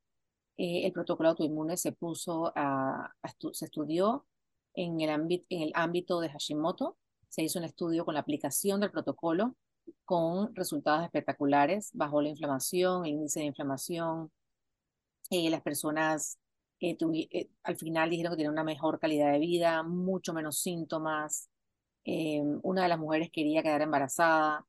[0.57, 4.27] Eh, el protocolo autoinmune se puso a, a se estudió
[4.75, 6.97] en el, en el ámbito de Hashimoto.
[7.29, 9.57] Se hizo un estudio con la aplicación del protocolo
[10.05, 11.91] con resultados espectaculares.
[11.95, 14.31] Bajó la inflamación, el índice de inflamación.
[15.31, 16.39] Eh, las personas
[16.81, 16.97] eh,
[17.31, 21.49] eh, al final dijeron que tienen una mejor calidad de vida, mucho menos síntomas.
[22.05, 24.67] Una de las mujeres quería quedar embarazada,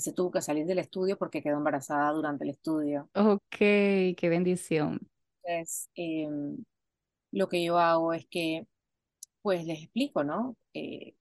[0.00, 3.10] se tuvo que salir del estudio porque quedó embarazada durante el estudio.
[3.14, 3.56] ok,
[4.16, 5.00] qué bendición.
[5.42, 6.28] Entonces, eh,
[7.32, 8.66] lo que yo hago es que,
[9.42, 10.56] pues les explico, ¿no?
[10.74, 11.16] Eh,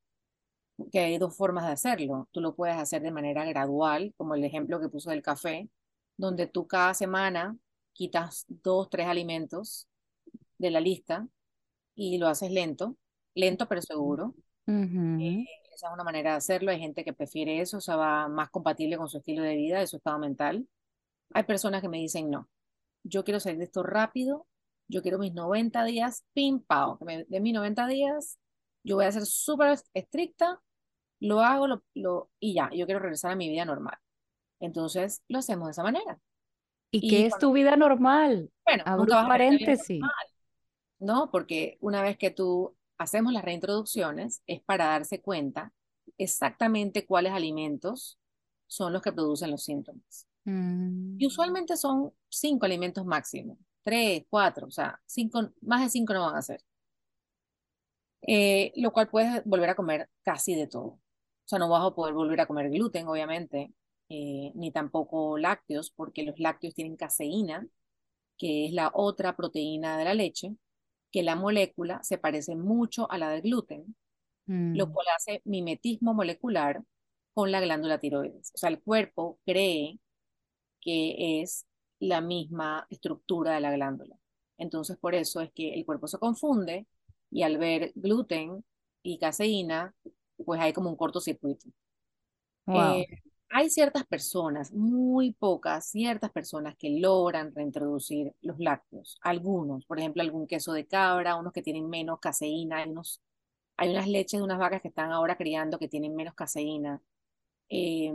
[0.91, 2.27] que hay dos formas de hacerlo.
[2.31, 5.69] Tú lo puedes hacer de manera gradual, como el ejemplo que puso del café,
[6.17, 7.57] donde tú cada semana
[7.93, 9.87] quitas dos, tres alimentos
[10.57, 11.27] de la lista
[11.95, 12.97] y lo haces lento,
[13.35, 14.35] lento pero seguro.
[15.17, 15.47] Eh, Ujú,
[15.83, 16.71] esa es una manera de hacerlo.
[16.71, 19.79] Hay gente que prefiere eso, o sea, va más compatible con su estilo de vida,
[19.79, 20.67] de su estado mental.
[21.33, 22.49] Hay personas que me dicen, no,
[23.03, 24.47] yo quiero salir de esto rápido,
[24.89, 28.39] yo quiero mis 90 días, pim, pao, que me- de mis 90 días,
[28.83, 30.61] yo voy a ser súper estricta,
[31.19, 33.97] lo hago lo, lo, y ya, yo quiero regresar a mi vida normal.
[34.59, 36.19] Entonces, lo hacemos de esa manera.
[36.91, 38.51] ¿Y Y qué es tu vida normal?
[38.65, 40.01] bueno, Abro nunca a paréntesis.
[40.99, 41.29] ¿no?
[41.31, 45.73] Porque una vez que tú hacemos las reintroducciones, es para darse cuenta
[46.17, 48.19] exactamente cuáles alimentos
[48.67, 50.27] son los que producen los síntomas.
[50.45, 56.13] Mm, Y usualmente son cinco alimentos máximo, tres, cuatro, o sea, cinco, más de cinco
[56.13, 56.61] no van a ser.
[58.21, 60.85] Eh, lo cual puedes volver a comer casi de todo.
[60.85, 60.99] O
[61.45, 63.73] sea, no vas a poder volver a comer gluten, obviamente,
[64.09, 67.67] eh, ni tampoco lácteos, porque los lácteos tienen caseína,
[68.37, 70.55] que es la otra proteína de la leche,
[71.13, 73.95] que la molécula se parece mucho a la del gluten,
[74.47, 76.83] lo mm, cual hace mimetismo molecular
[77.33, 78.51] con la glándula tiroides.
[78.53, 79.99] O sea, el cuerpo cree
[80.81, 81.65] que es
[81.99, 84.17] la misma estructura de la glándula.
[84.57, 86.87] Entonces, por eso es que el cuerpo se confunde
[87.29, 88.65] y al ver gluten
[89.03, 89.95] y caseína,
[90.43, 91.69] pues hay como un cortocircuito.
[92.65, 92.97] Wow.
[92.97, 93.07] Eh,
[93.55, 99.19] hay ciertas personas, muy pocas, ciertas personas que logran reintroducir los lácteos.
[99.21, 103.21] Algunos, por ejemplo, algún queso de cabra, unos que tienen menos caseína, hay, unos,
[103.77, 106.99] hay unas leches de unas vacas que están ahora criando que tienen menos caseína,
[107.69, 108.11] eh,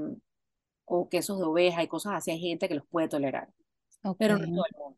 [0.87, 2.33] o quesos de oveja y cosas así.
[2.33, 3.49] Hay gente que los puede tolerar,
[4.19, 4.97] pero no todo el mundo.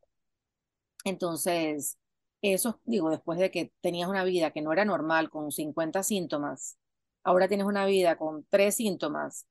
[1.04, 1.98] Entonces,
[2.40, 6.78] eso, digo, después de que tenías una vida que no era normal con 50 síntomas,
[7.24, 9.46] ahora tienes una vida con tres síntomas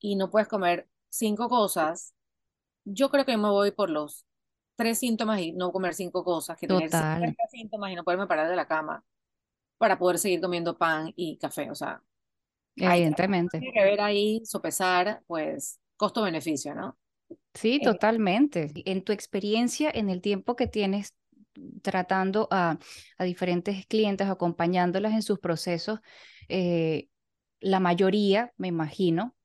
[0.00, 2.14] y no puedes comer cinco cosas,
[2.84, 4.26] yo creo que me voy por los
[4.76, 8.26] tres síntomas y no comer cinco cosas, que tener Total, 50 síntomas y no poderme
[8.26, 9.04] parar de la cama
[9.78, 11.70] para poder seguir comiendo pan y café.
[11.70, 12.02] O sea,
[12.82, 13.58] hay, evidentemente.
[13.58, 16.98] tiene que ver ahí, sopesar, pues, costo-beneficio, ¿no?
[17.54, 18.72] Sí, Eh, totalmente.
[18.84, 21.14] En tu experiencia, en el tiempo que tienes
[21.82, 22.78] tratando a,
[23.18, 26.00] a diferentes clientes, acompañándolas en sus procesos,
[26.48, 27.08] eh,
[27.60, 29.36] la mayoría, me imagino,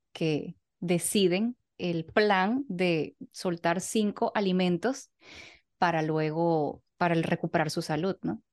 [0.80, 5.10] deciden el plan de soltar cinco alimentos
[5.78, 8.44] para luego para el recuperar su salud, ¿no?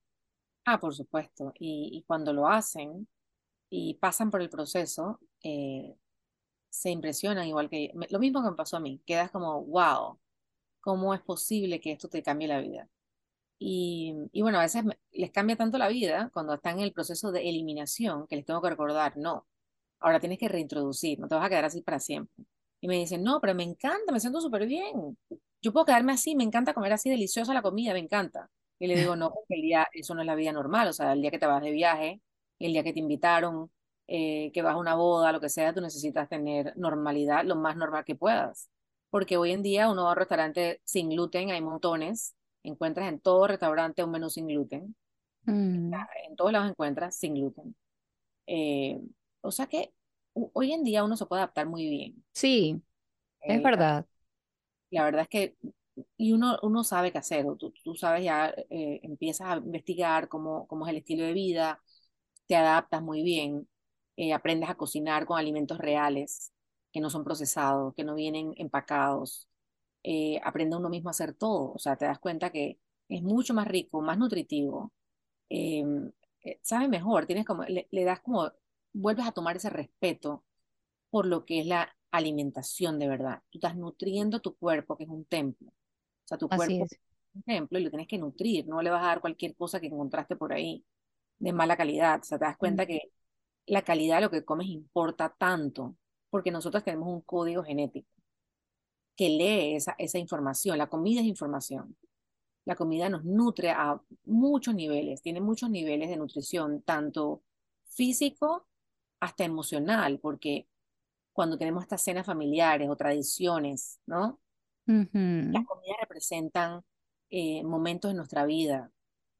[0.64, 1.52] Ah, por supuesto.
[1.59, 3.09] Y, y cuando lo hacen
[3.70, 5.96] y pasan por el proceso, eh,
[6.70, 9.00] se impresionan igual que lo mismo que me pasó a mí.
[9.07, 10.18] Quedas como, wow,
[10.81, 12.88] ¿cómo es posible que esto te cambie la vida?
[13.59, 17.33] Y, y bueno, a veces les cambia tanto la vida cuando están en el proceso
[17.33, 19.46] de eliminación que les tengo que recordar, no,
[20.00, 22.44] ahora tienes que reintroducir, no te vas a quedar así para siempre.
[22.80, 25.16] Y me dicen, no, pero me encanta, me siento súper bien.
[25.62, 28.50] Yo puedo quedarme así, me encanta comer así deliciosa la comida, me encanta.
[28.78, 31.22] Y le digo, no, el día, eso no es la vida normal, o sea, el
[31.22, 32.20] día que te vas de viaje,
[32.59, 33.70] el día que te invitaron,
[34.06, 37.76] eh, que vas a una boda, lo que sea, tú necesitas tener normalidad, lo más
[37.76, 38.68] normal que puedas.
[39.11, 43.20] Porque hoy en día uno va a un restaurante sin gluten, hay montones, encuentras en
[43.20, 44.94] todo restaurante un menú sin gluten.
[45.44, 45.94] Mm.
[46.28, 47.74] En todos lados encuentras sin gluten.
[48.46, 49.00] Eh,
[49.46, 49.92] o sea que
[50.52, 52.24] hoy en día uno se puede adaptar muy bien.
[52.32, 52.80] Sí,
[53.42, 54.06] es eh, verdad.
[54.90, 55.56] La verdad es que,
[56.16, 60.66] y uno, uno sabe qué hacer, tú, tú sabes ya, eh, empiezas a investigar cómo,
[60.66, 61.80] cómo es el estilo de vida,
[62.46, 63.68] te adaptas muy bien,
[64.16, 66.52] eh, aprendes a cocinar con alimentos reales,
[66.92, 69.48] que no son procesados, que no vienen empacados,
[70.44, 72.78] aprende uno mismo a hacer todo, o sea, te das cuenta que
[73.09, 74.92] es mucho más rico, más nutritivo,
[75.48, 76.12] em,
[76.62, 78.52] sabe mejor, tienes como, le, le das como
[78.96, 80.44] vuelves a tomar ese respeto
[81.11, 83.42] por lo que es la alimentación de verdad.
[83.50, 85.68] Tú estás nutriendo tu cuerpo, que es un templo.
[85.68, 86.98] O sea, tu cuerpo es.
[87.35, 88.66] un templo y lo tienes que nutrir.
[88.66, 90.85] No le vas a dar cualquier cosa que encontraste por ahí
[91.38, 92.20] de mala calidad.
[92.20, 93.12] O sea, te das cuenta que
[93.66, 95.96] la calidad de lo que comes importa tanto,
[96.30, 98.09] porque nosotros tenemos un código genético
[99.16, 100.78] que lee esa, esa información.
[100.78, 101.96] La comida es información.
[102.64, 107.42] La comida nos nutre a muchos niveles, tiene muchos niveles de nutrición, tanto
[107.88, 108.66] físico
[109.20, 110.66] hasta emocional, porque
[111.33, 114.40] cuando tenemos estas cenas familiares o tradiciones, ¿no?
[114.87, 116.83] Las comidas representan
[117.29, 118.90] eh, momentos en nuestra vida,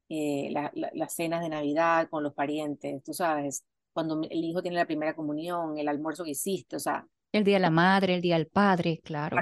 [0.09, 4.85] eh, las cenas de Navidad con los parientes, tú sabes, cuando el hijo tiene la
[4.85, 7.07] primera comunión, el almuerzo que hiciste, o sea.
[7.31, 9.37] El día de la madre, el día del padre, claro.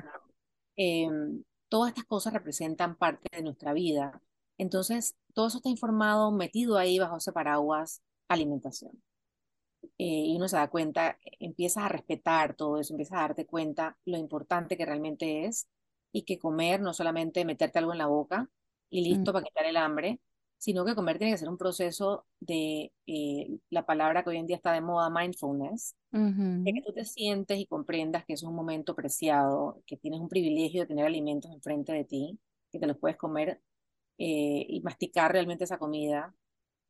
[0.75, 4.21] Em, todas estas cosas representan parte de nuestra vida.
[4.57, 9.01] Entonces, todo eso está informado, metido ahí bajo ese paraguas alimentación.
[9.97, 13.97] Eh, y uno se da cuenta, empiezas a respetar todo eso, empiezas a darte cuenta
[14.05, 15.67] lo importante que realmente es
[16.11, 18.49] y que comer no solamente meterte algo en la boca
[18.89, 19.03] y mm.
[19.03, 20.19] listo para quitar el hambre,
[20.57, 24.47] sino que comer tiene que ser un proceso de eh, la palabra que hoy en
[24.47, 28.55] día está de moda, mindfulness, de que tú te sientes y comprendas que es un
[28.55, 32.39] momento preciado, que tienes un privilegio de tener alimentos enfrente de ti,
[32.71, 33.61] que te los puedes comer
[34.17, 36.33] eh, y masticar realmente esa comida,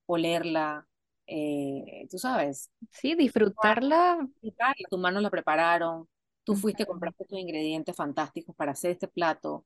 [0.06, 0.88] olerla,
[1.28, 2.72] eh, tú sabes.
[2.92, 4.18] Sí, disfrutarla.
[4.42, 6.08] Disfrutarla, tus manos la prepararon,
[6.44, 9.66] tú fuiste, compraste tus ingredientes fantásticos para hacer este plato,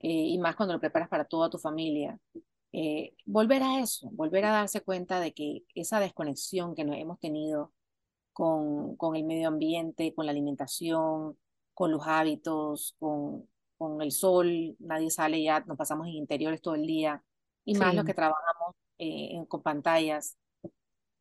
[0.00, 2.18] eh, y más cuando lo preparas para toda tu familia.
[2.72, 7.18] Eh, volver a eso, volver a darse cuenta de que esa desconexión que nos hemos
[7.18, 7.72] tenido
[8.32, 11.38] con, con el medio ambiente, con la alimentación,
[11.72, 16.74] con los hábitos, con, con el sol, nadie sale ya, nos pasamos en interiores todo
[16.74, 17.22] el día,
[17.64, 18.74] y más los que trabajamos
[19.48, 20.36] con pantallas,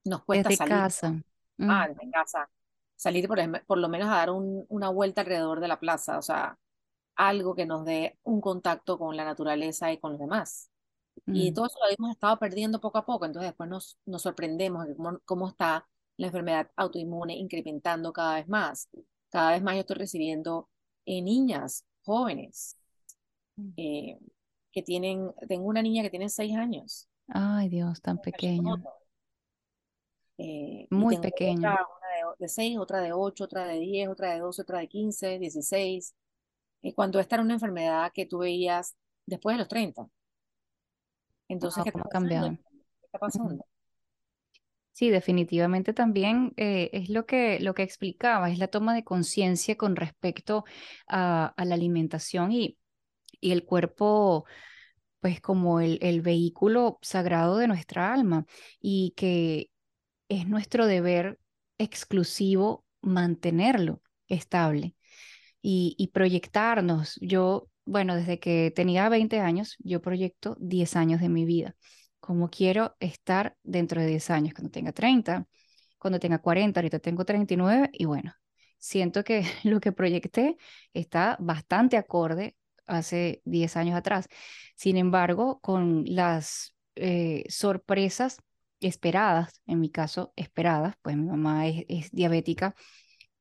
[0.06, 0.74] nos cuesta desde salir.
[0.74, 1.22] casa.
[1.60, 2.50] Ah, desde casa.
[2.96, 6.22] Salir por, por lo menos a dar un, una vuelta alrededor de la plaza, o
[6.22, 6.58] sea,
[7.16, 10.70] algo que nos dé un contacto con la naturaleza y con los demás.
[11.28, 11.54] Y mm.
[11.54, 14.96] todo eso lo hemos estado perdiendo poco a poco, entonces después nos, nos sorprendemos de
[14.96, 15.88] cómo, cómo está
[16.18, 18.90] la enfermedad autoinmune incrementando cada vez más.
[19.30, 20.70] Cada vez más yo estoy recibiendo
[21.06, 22.78] eh, niñas jóvenes
[23.56, 23.70] mm.
[23.78, 24.20] eh,
[24.72, 27.08] que tienen, tengo una niña que tiene seis años.
[27.28, 28.76] Ay Dios, tan pequeña.
[30.38, 31.74] Eh, Muy pequeña.
[31.74, 35.40] Una de, 6, otra de 8, otra de 10, otra de 12, otra de 15,
[35.40, 36.16] 16.
[36.82, 38.96] Y cuando esta era una enfermedad que tú veías
[39.26, 40.08] después de los 30.
[41.48, 42.50] Entonces, ¿qué, está cambiado?
[42.50, 43.66] ¿qué está pasando?
[44.92, 49.76] Sí, definitivamente también eh, es lo que, lo que explicaba, es la toma de conciencia
[49.76, 50.64] con respecto
[51.10, 52.78] a, a, la alimentación y,
[53.42, 54.46] y el cuerpo,
[55.20, 58.46] pues como el, el, vehículo sagrado de nuestra alma
[58.80, 59.70] y que
[60.30, 61.40] es nuestro deber
[61.78, 64.96] exclusivo mantenerlo estable
[65.62, 67.18] y, proyectarnos.
[67.22, 71.76] Yo, bueno, desde que tenía 20 años, yo proyecto 10 años de mi vida.
[72.20, 75.48] Como quiero estar dentro de 10 años, cuando tenga 30,
[75.98, 78.34] cuando tenga 40, ahorita tengo 39 y bueno,
[78.78, 80.58] siento que lo que proyecté
[80.94, 82.56] está bastante acorde
[82.86, 84.28] hace 10 años atrás.
[84.76, 88.38] Sin embargo, con las eh, sorpresas
[88.88, 92.76] esperadas, en mi caso esperadas, pues mi mamá es, diabética,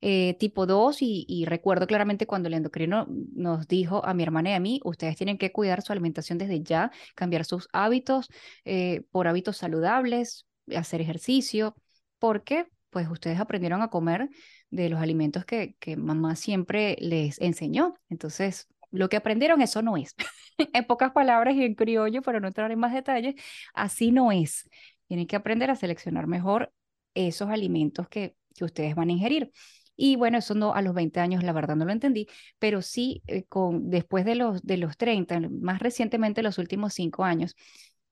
[0.01, 4.51] eh, tipo 2 y, y, recuerdo claramente cuando el endocrino nos dijo a mi hermana
[4.51, 8.29] y a mí, ustedes tienen que cuidar su alimentación desde ya, cambiar sus hábitos
[8.65, 11.75] eh, por hábitos saludables, hacer ejercicio,
[12.19, 14.29] porque pues ustedes aprendieron a comer
[14.71, 17.95] de los alimentos que, que mamá siempre les enseñó.
[18.09, 20.15] Entonces, lo que aprendieron, eso no es.
[20.73, 23.35] en pocas palabras y en criollo, para no entrar en más detalles,
[23.75, 24.69] así no es.
[25.15, 26.73] Tienen que aprender a seleccionar mejor
[27.15, 29.53] esos alimentos que, que ustedes van a ingerir.
[29.95, 32.27] Y bueno, eso no, a los 20 años la verdad no lo entendí,
[32.59, 37.23] pero sí eh, con, después de los, de los 30, más recientemente los últimos 5
[37.23, 37.55] años,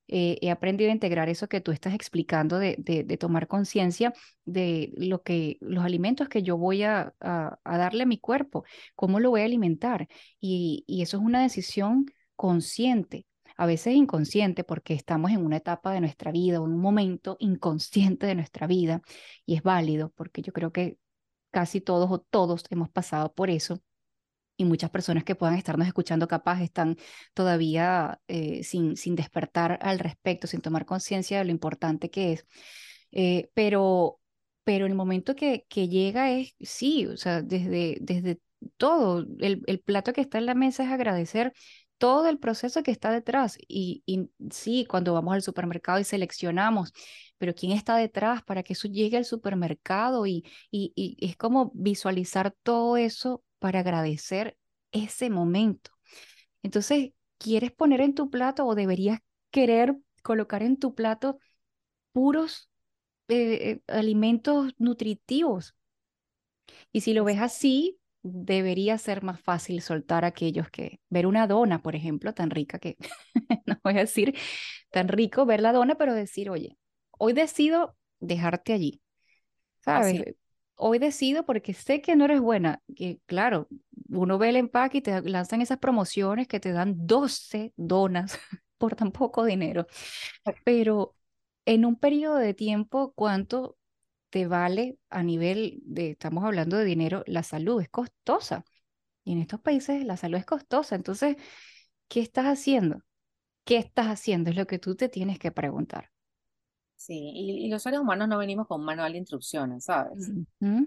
[0.06, 4.12] eh, he aprendido a integrar eso que tú estás explicando de, de, tomar conciencia
[4.44, 9.18] de lo que, los alimentos que yo voy a, a, darle a mi cuerpo, cómo
[9.18, 10.06] lo voy a alimentar.
[10.38, 13.26] Y, y eso es una decisión consciente,
[13.56, 18.34] a veces inconsciente porque estamos en una etapa de nuestra vida, un momento inconsciente de
[18.34, 19.02] nuestra vida
[19.46, 20.98] y es válido porque yo creo que
[21.50, 23.80] casi todos o todos hemos pasado por eso
[24.56, 26.96] y muchas personas que puedan estarnos escuchando capaz están
[27.34, 32.46] todavía eh, sin, sin despertar al respecto, sin tomar conciencia de lo importante que es.
[33.12, 34.20] Eh, pero,
[34.64, 38.40] pero el momento que, que llega es, sí, o sea, desde, desde
[38.76, 41.52] todo, el, el plato que está en la mesa es agradecer
[42.02, 43.56] todo el proceso que está detrás.
[43.68, 44.02] Y,
[44.50, 46.92] sí, cuando vamos al supermercado y seleccionamos,
[47.38, 50.26] pero ¿quién está detrás para que eso llegue al supermercado?
[50.26, 54.58] Y es como visualizar todo eso para agradecer
[54.90, 55.92] ese momento.
[56.64, 59.20] Entonces, ¿quieres poner en tu plato o deberías
[59.52, 61.38] querer colocar en tu plato
[62.10, 62.68] puros
[63.28, 65.76] eh, eh, alimentos nutritivos?
[66.90, 71.82] Y si lo ves así, debería ser más fácil soltar aquellos que ver una dona,
[71.82, 72.96] por ejemplo, tan rica que,
[73.66, 74.36] no voy a decir
[74.90, 76.78] tan rico ver la dona, pero decir, oye,
[77.18, 79.02] hoy decido dejarte allí,
[79.80, 80.22] ¿sabes?
[80.74, 82.82] hoy decido porque sé que no eres buena.
[82.96, 83.68] Que claro,
[84.08, 88.38] uno ve el empaque y te lanzan esas promociones que te dan 12 donas
[88.78, 89.86] por tan poco dinero.
[90.64, 91.14] Pero
[91.64, 93.76] en un periodo de tiempo, ¿cuánto
[94.32, 98.64] te vale a nivel de, estamos hablando de dinero, la salud es costosa?
[99.24, 100.94] Y en estos países la salud es costosa.
[100.96, 101.36] Entonces,
[102.08, 103.02] ¿qué estás haciendo?
[103.64, 104.48] ¿Qué estás haciendo?
[104.48, 106.10] Es lo que tú te tienes que preguntar.
[106.96, 110.30] Sí, y, los seres humanos no venimos con manual de instrucciones, ¿sabes?
[110.60, 110.86] Eh,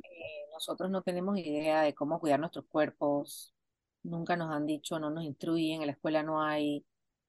[0.51, 3.53] nosotros no tenemos idea de cómo cuidar nuestros cuerpos,
[4.01, 6.83] nunca nos han dicho, no nos instruyen, en la escuela no hay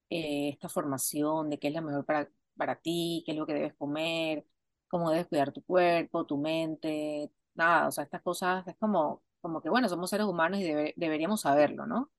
[0.09, 3.53] eh, esta formación de qué es lo mejor para, para ti, qué es lo que
[3.53, 4.43] debes comer,
[4.87, 9.61] cómo debes cuidar tu cuerpo, tu mente, nada, o sea, estas cosas es como, como
[9.61, 12.11] que, bueno, somos seres humanos y deberíamos saberlo, ¿no?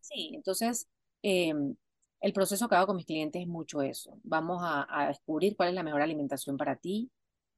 [0.00, 0.88] sí, entonces,
[1.22, 1.74] em,
[2.20, 4.18] el proceso que hago con mis clientes es mucho eso.
[4.22, 7.10] Vamos a, descubrir cuál es la mejor alimentación para ti,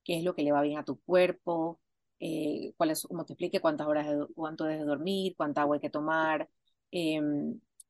[0.04, 1.80] qué es lo que le va bien a tu cuerpo,
[2.20, 5.90] eh, cuál es, como te explique, cuántas horas, cuánto debes dormir, cuánta agua hay que
[5.90, 6.48] tomar,
[6.92, 7.20] eh,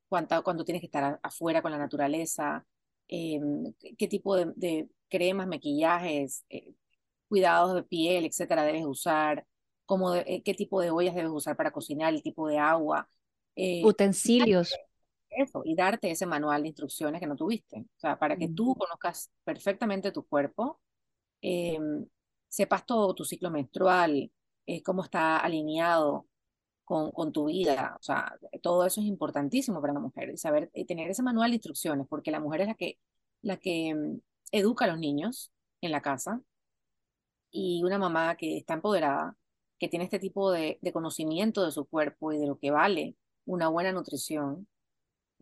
[0.09, 2.67] cuánta, cuándo tienes que estar afuera con la naturaleza,
[3.11, 6.73] em, qué tipo de, cremas, maquillajes, eh,
[7.29, 9.45] cuidados de piel, etcétera, debes usar,
[9.85, 13.09] cómo eh, qué tipo de ollas debes usar para cocinar, el tipo de agua.
[13.85, 14.75] Utensilios
[15.31, 17.81] eso y darte ese manual de instrucciones que no tuviste.
[17.81, 20.81] O sea, para que tú conozcas perfectamente tu cuerpo,
[21.41, 22.07] em,
[22.49, 24.31] sepas todo tu ciclo menstrual,
[24.67, 26.27] eh, cómo está alineado
[26.91, 27.97] con, con, tu vida.
[28.01, 30.31] O sea, todo eso es importantísimo para la mujer.
[30.31, 32.99] Y saber y tener ese manual de instrucciones, porque la mujer es la que,
[33.43, 34.21] la que em,
[34.51, 36.43] educa a los niños en la casa.
[37.53, 39.37] Y una mamá que está empoderada,
[39.79, 43.17] que tiene este tipo de, de conocimiento de su cuerpo y de lo que vale
[43.45, 44.67] una buena nutrición,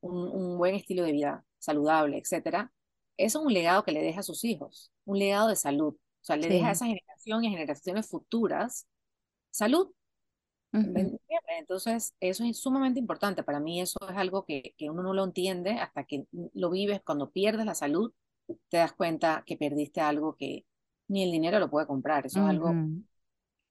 [0.01, 2.73] un, buen estilo de vida saludable, etcétera,
[3.17, 5.95] eso es un legado que le deja a sus hijos, un legado de salud.
[5.95, 8.87] O sea, le deja a esa generación y a generaciones futuras
[9.51, 9.91] salud.
[10.73, 13.43] Entonces, eso es sumamente importante.
[13.43, 17.01] Para mí eso es algo que, que, uno no lo entiende hasta que lo vives.
[17.05, 18.13] Cuando pierdes la salud,
[18.69, 20.65] te das cuenta que perdiste algo que
[21.09, 22.27] ni el dinero lo puede comprar.
[22.27, 22.75] Eso es algo...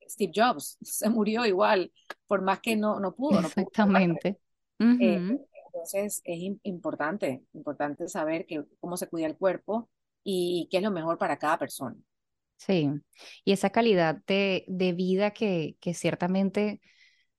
[0.10, 1.92] Steve Jobs se murió igual,
[2.28, 3.40] por más que no, no pudo.
[3.40, 4.38] Exactamente.
[4.80, 9.90] Entonces es importante, importante saber que, cómo se cuida el cuerpo
[10.24, 11.96] y qué es lo mejor para cada persona.
[12.58, 12.90] Sí,
[13.46, 16.82] y esa calidad de, de vida que, que ciertamente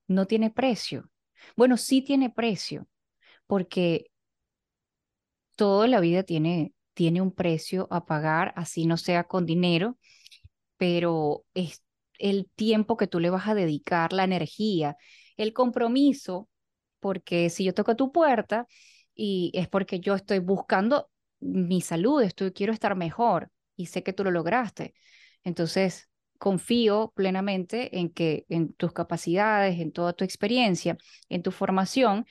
[0.09, 1.11] no tiene precio.
[1.57, 2.89] Bueno, sí tiene precio,
[3.47, 4.11] porque
[5.57, 9.99] toda la vida tiene, tiene un precio a pagar, así no sea con dinero,
[10.77, 11.83] pero es
[12.19, 14.97] el tiempo que tú le vas a dedicar, la energía,
[15.37, 16.49] el compromiso
[17.01, 18.67] porque si yo toco tu puerta
[19.15, 21.11] y es porque yo estoy buscando
[21.41, 24.95] mi salud, estoy, quiero estar mejor y sé que tú lo lograste.
[25.45, 30.99] Entonces, confío plenamente en que en tus capacidades, en toda tu experiencia,
[31.29, 32.27] en tu formación,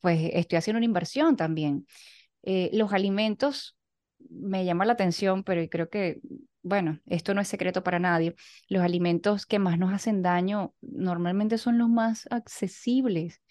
[0.00, 1.86] pues estoy haciendo una inversión también.
[2.42, 3.76] Eh, los alimentos
[4.30, 6.20] me llama la atención, pero creo que,
[6.62, 8.34] bueno, esto no es secreto para nadie.
[8.68, 13.42] Los alimentos que más nos hacen daño normalmente son los más accesibles.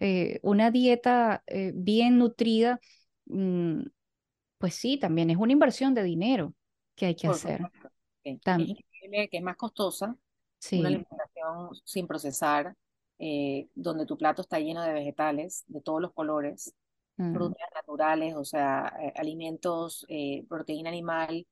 [0.00, 2.80] Eh, una dieta eh, bien nutrida,
[3.26, 3.82] mm,
[4.58, 6.54] pues sí, también es una inversión de dinero
[6.94, 7.60] que hay que hacer.
[8.22, 10.16] Es increíble que es más costosa
[10.72, 12.74] una alimentación sin procesar,
[13.18, 16.74] eh, donde tu plato está lleno de vegetales de todos los colores,
[17.16, 17.34] mm.
[17.34, 21.46] frutas naturales, o sea, eh, alimentos, eh, proteína animal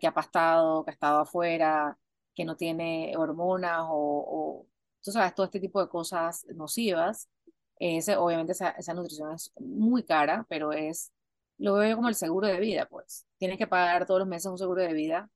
[0.00, 1.98] que ha pastado, que ha estado afuera,
[2.32, 4.64] que no tiene hormonas o,
[5.02, 7.28] tú sabes, todo este tipo de cosas nocivas.
[7.76, 11.12] Ese, obviamente esa, esa nutrición es muy cara, pero es,
[11.60, 13.26] lo veo como el seguro de vida, pues.
[13.38, 15.30] Tienes que pagar todos los meses un seguro de vida.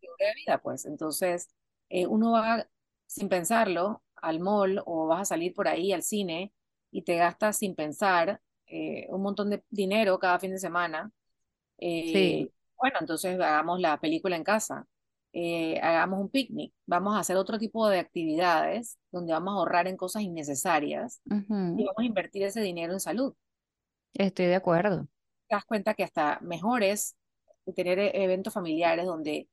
[0.00, 0.86] seguro de vida, pues.
[0.86, 1.48] Entonces,
[2.08, 2.66] uno va
[3.06, 6.52] sin pensarlo al mall o vas a salir por ahí al cine
[6.90, 11.10] y te gastas sin pensar eh, un montón de dinero cada fin de semana.
[11.78, 14.86] Eh, bueno, entonces hagamos la película en casa,
[15.32, 19.86] eh, hagamos un picnic, vamos a hacer otro tipo de actividades donde vamos a ahorrar
[19.86, 23.34] en cosas innecesarias y vamos a invertir ese dinero en salud.
[24.18, 25.06] Estoy de acuerdo.
[25.48, 27.16] Te das cuenta que hasta mejor es
[27.74, 29.48] tener eventos familiares donde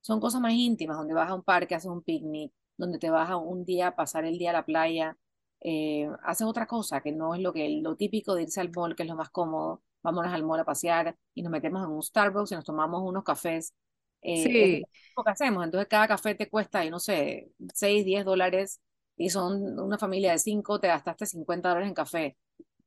[0.00, 3.30] son cosas más íntimas, donde vas a un parque, haces un picnic, donde te vas
[3.30, 5.16] a un día a pasar el día a la playa,
[5.60, 8.94] eh, haces otra cosa que no es lo que lo típico de irse al mall,
[8.94, 9.82] que es lo más cómodo.
[10.02, 13.24] Vámonos al mall a pasear y nos metemos en un Starbucks y nos tomamos unos
[13.24, 13.74] cafés.
[14.22, 14.86] Eh, sí.
[14.92, 15.64] Es lo que hacemos.
[15.64, 18.80] Entonces cada café te cuesta, no sé, 6, 10 dólares
[19.16, 22.36] y son una familia de 5, te gastaste 50 dólares en café.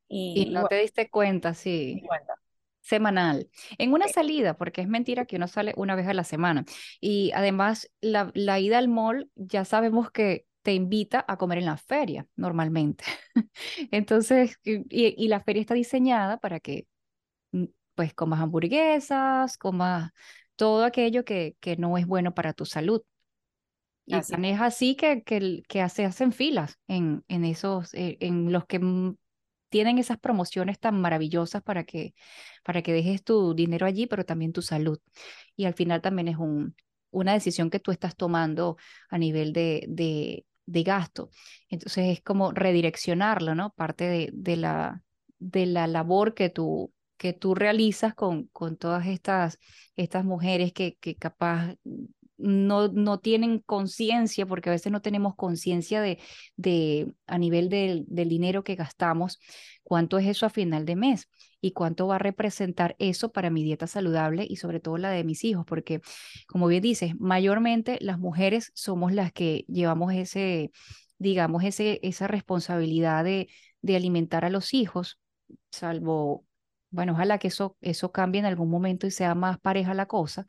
[0.10, 2.03] Y, no te diste cuenta, sí.
[2.05, 2.36] Cuenta
[2.82, 6.66] semanal, en una salida, porque es mentira que uno sale una vez a la semana.
[6.99, 11.66] Y además, la, la ida al mall ya sabemos que te invita a comer en
[11.66, 13.03] la feria normalmente.
[13.91, 16.88] Entonces, y, y, la feria está diseñada para que
[17.51, 20.12] mm, pues comas hamburguesas, comas
[20.55, 23.01] todo aquello que, que no es bueno para tu salud.
[24.05, 28.66] Y es así que, que, que se hacen filas en, en esos, eh, en los
[28.66, 28.80] que
[29.70, 32.14] tienen esas promociones tan maravillosas para que,
[32.64, 35.00] para que dejes tu dinero allí, pero también tu salud.
[35.56, 36.76] Y al final también es un,
[37.12, 38.78] una decisión que tú estás tomando
[39.10, 41.30] a nivel de, de, de gasto.
[41.70, 43.72] Entonces es como redireccionarlo, ¿no?
[43.74, 45.04] Parte de, de, la,
[45.40, 49.60] de la labor que tú, que tú realizas con, con todas estas,
[49.96, 51.76] estas mujeres que, que capaz
[52.40, 56.20] no, no tienen conciencia, porque a veces no tenemos conciencia de,
[56.56, 59.40] de, a nivel del, del dinero que gastamos,
[59.84, 61.28] cuánto es eso a final de mes
[61.62, 65.24] y cuánto va a representar eso para mi dieta saludable y sobre todo la de
[65.24, 66.02] mis hijos, porque
[66.48, 70.72] como bien dices, mayormente las mujeres somos las que llevamos ese,
[71.18, 73.50] digamos, ese, esa responsabilidad de,
[73.82, 75.20] de alimentar a los hijos,
[75.72, 76.46] salvo,
[76.92, 80.46] bueno, ojalá que eso, eso cambie en algún momento y sea más pareja la cosa,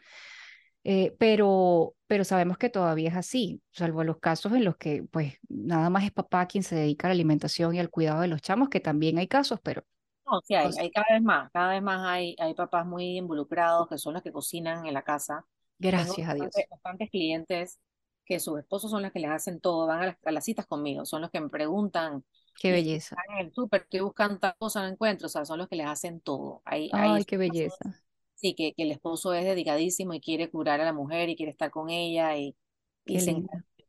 [0.82, 5.34] eh, pero, pero sabemos que todavía es así, salvo los casos en los que pues
[5.48, 8.40] nada más es papá quien se dedica a la alimentación y al cuidado de los
[8.40, 9.84] chamos, que también hay casos, pero...
[10.24, 13.88] No, sí, hay, hay cada vez más, cada vez más hay, hay papás muy involucrados
[13.88, 15.44] que son los que cocinan en la casa.
[15.78, 16.50] Gracias a Dios.
[16.70, 17.80] Bastantes clientes
[18.24, 20.66] que sus esposos son los que les hacen todo, van a las, a las citas
[20.66, 22.24] conmigo, son los que me preguntan.
[22.60, 23.16] Qué belleza.
[23.18, 25.76] Están en el súper, estoy buscando tal cosa, no encuentro, o sea, son los que
[25.76, 26.62] les hacen todo.
[26.64, 28.00] Hay, Ay, qué belleza
[28.40, 31.50] sí, que, que el esposo es dedicadísimo y quiere curar a la mujer y quiere
[31.50, 32.56] estar con ella y,
[33.04, 33.36] y se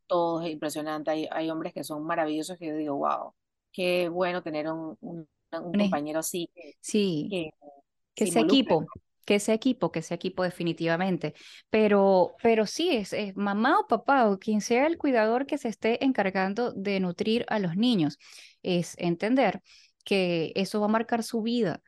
[0.08, 1.10] todo es impresionante.
[1.10, 3.34] Hay, hay hombres que son maravillosos que yo digo, wow,
[3.72, 6.50] qué bueno tener un, un, compañero así.
[6.54, 7.52] Que, sí, que,
[8.14, 8.86] que ese equipo,
[9.26, 11.34] que ese equipo, que ese equipo definitivamente.
[11.70, 15.70] Pero, pero sí, es, es, mamá o papá o quien sea el cuidador que se
[15.70, 18.18] esté encargando de nutrir a los niños,
[18.64, 19.62] es entender
[20.04, 21.82] que eso va a marcar su vida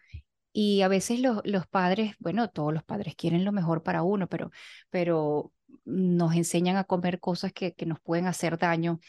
[0.54, 4.28] y a veces los, los padres, bueno, todos los padres quieren lo mejor para uno,
[4.28, 4.52] pero,
[4.90, 5.52] pero
[5.86, 9.00] nos enseñan a comer cosas que, que nos pueden hacer daño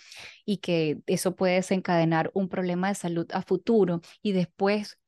[0.44, 4.98] y que eso puede desencadenar un problema de salud a futuro y después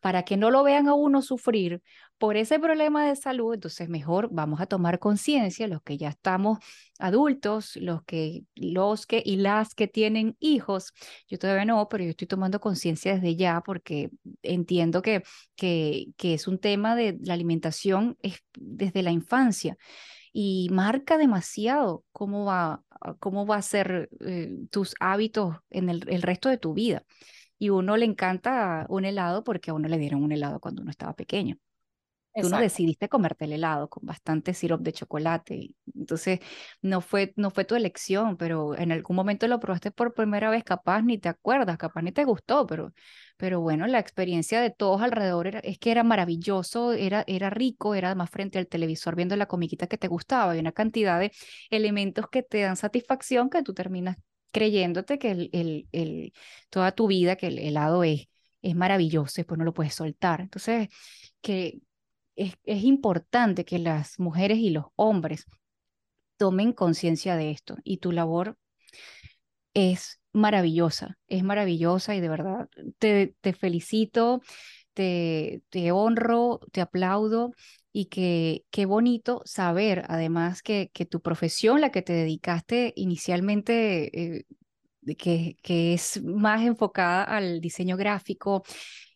[0.00, 1.82] para que no lo vean a uno sufrir
[2.22, 6.58] por ese problema de salud, entonces mejor vamos a tomar conciencia, los que ya estamos
[7.00, 10.92] adultos, los que, los que y las que tienen hijos.
[11.26, 14.10] Yo todavía no, pero yo estoy tomando conciencia desde ya porque
[14.42, 15.24] entiendo que,
[15.56, 19.76] que, que es un tema de la alimentación es desde la infancia
[20.32, 22.84] y marca demasiado cómo va,
[23.18, 27.02] cómo va a ser eh, tus hábitos en el, el resto de tu vida
[27.58, 30.92] y uno le encanta un helado porque a uno le dieron un helado cuando uno
[30.92, 31.58] estaba pequeño.
[32.38, 35.74] Tú no decidiste comerte el helado con bastante sirope de chocolate.
[35.94, 36.40] Entonces,
[36.82, 40.64] no fue, no fue tu elección, pero en algún momento lo probaste por primera vez,
[40.64, 42.92] capaz ni te acuerdas, capaz ni te gustó, pero,
[43.36, 47.94] pero bueno, la experiencia de todos alrededor era- es que era maravilloso, era, era rico,
[47.94, 51.30] era más frente al televisor viendo la comiquita que te gustaba y una cantidad de
[51.70, 54.16] elementos que te dan satisfacción que tú terminas
[54.52, 56.32] creyéndote que el, el, el-
[56.70, 58.26] toda tu vida, que el helado es,
[58.62, 60.40] es maravilloso y pues no lo puedes soltar.
[60.40, 60.88] Entonces,
[61.40, 61.80] que
[62.36, 65.46] es, es importante que las mujeres y los hombres
[66.38, 68.58] tomen conciencia de esto y tu labor
[69.74, 72.68] es maravillosa, es maravillosa y de verdad
[72.98, 74.40] te, te felicito,
[74.94, 77.52] te, te honro, te aplaudo
[77.92, 84.38] y que qué bonito saber además que, que tu profesión, la que te dedicaste inicialmente,
[84.38, 84.46] eh,
[85.18, 88.64] que, que es más enfocada al diseño gráfico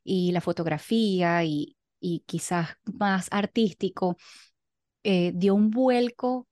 [0.05, 4.17] y la fotografía y, y quizás más artístico,
[5.05, 6.49] eh, dio un vuelco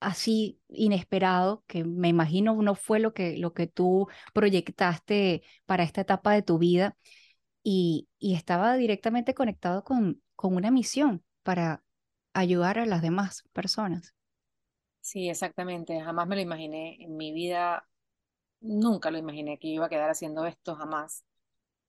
[0.00, 6.02] así inesperado, que me imagino no fue lo que, lo que tú proyectaste para esta
[6.02, 6.96] etapa de tu vida
[7.64, 11.84] y, y estaba directamente conectado con, con una misión para
[12.34, 14.14] ayudar a las demás personas.
[15.00, 16.00] Sí, exactamente.
[16.00, 17.88] Jamás me lo imaginé en mi vida,
[18.60, 21.24] nunca lo imaginé que iba a quedar haciendo esto, jamás.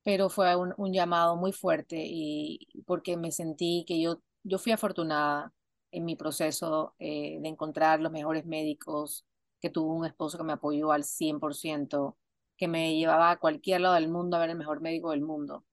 [0.08, 4.72] Pero fue un, un llamado muy fuerte y porque me sentí que yo, yo fui
[4.72, 5.54] afortunada
[5.92, 9.26] en mi proceso eh, de encontrar los mejores médicos,
[9.62, 12.18] que tuve un esposo que me apoyó al 100%,
[12.58, 15.66] que me llevaba a cualquier lado del mundo a ver el mejor médico del mundo.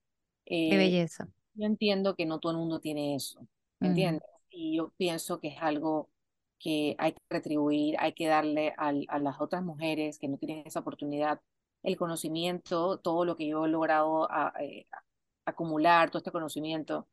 [0.67, 1.27] Qué Eh, belleza.
[1.53, 3.47] yo entiendo que no todo el mundo tiene eso,
[3.81, 4.23] ¿entiendes?
[4.49, 6.09] Y yo pienso que es algo
[6.59, 10.63] que hay que retribuir, hay que darle al- a las otras mujeres que no tienen
[10.65, 11.41] esa oportunidad
[11.85, 14.87] el conocimiento, todo lo que yo he logrado a- eh,
[15.45, 17.07] acumular, todo este conocimiento,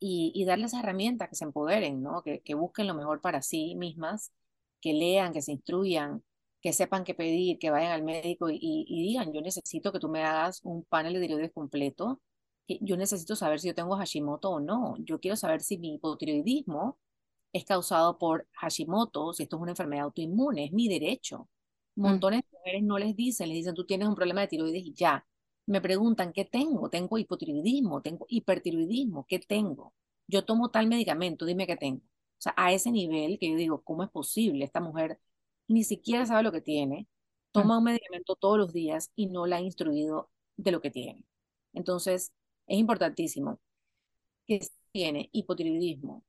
[0.00, 2.22] y, y darles herramientas que se empoderen, ¿no?
[2.22, 4.32] Que, que busquen lo mejor para sí mismas,
[4.80, 6.22] que lean, que se instruyan,
[6.60, 9.98] que sepan qué pedir, que vayan al médico y, y- y digan, yo necesito que
[10.00, 12.20] tú me hagas un panel de tiroides completo,
[12.80, 16.98] yo necesito saber si yo tengo Hashimoto o no, yo quiero saber si mi hipotiroidismo
[17.52, 21.48] es causado por Hashimoto, si esto es una enfermedad autoinmune, es mi derecho.
[22.02, 24.94] mm, Montones de no les dicen, les dicen, tú tienes un problema de tiroides y
[24.94, 25.26] ya.
[25.66, 26.88] Me preguntan, ¿qué tengo?
[26.90, 29.94] Tengo hipotiroidismo, tengo hipertiroidismo, ¿qué tengo?
[30.26, 32.00] Yo tomo tal medicamento, dime qué tengo.
[32.00, 34.64] O sea, a ese nivel que yo digo, ¿cómo es posible?
[34.64, 35.20] Esta mujer
[35.68, 37.08] ni siquiera sabe lo que tiene,
[37.52, 41.24] toma un medicamento todos los días y no la ha instruido de lo que tiene.
[41.72, 42.32] Entonces,
[42.66, 43.60] es importantísimo
[44.46, 46.24] que si tiene hipotiroidismo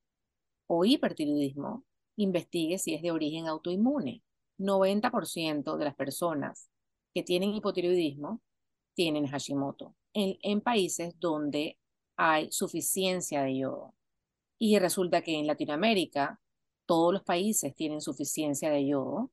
[0.67, 1.85] o hipertiroidismo,
[2.17, 4.23] investigue si es de origen autoinmune.
[4.59, 6.69] 90% de las personas
[7.13, 8.41] que tienen hipotiroidismo
[8.93, 11.79] tienen Hashimoto en, en países donde
[12.17, 13.95] hay suficiencia de yodo.
[14.59, 16.39] Y resulta que en Latinoamérica
[16.85, 19.31] todos los países tienen suficiencia de yodo,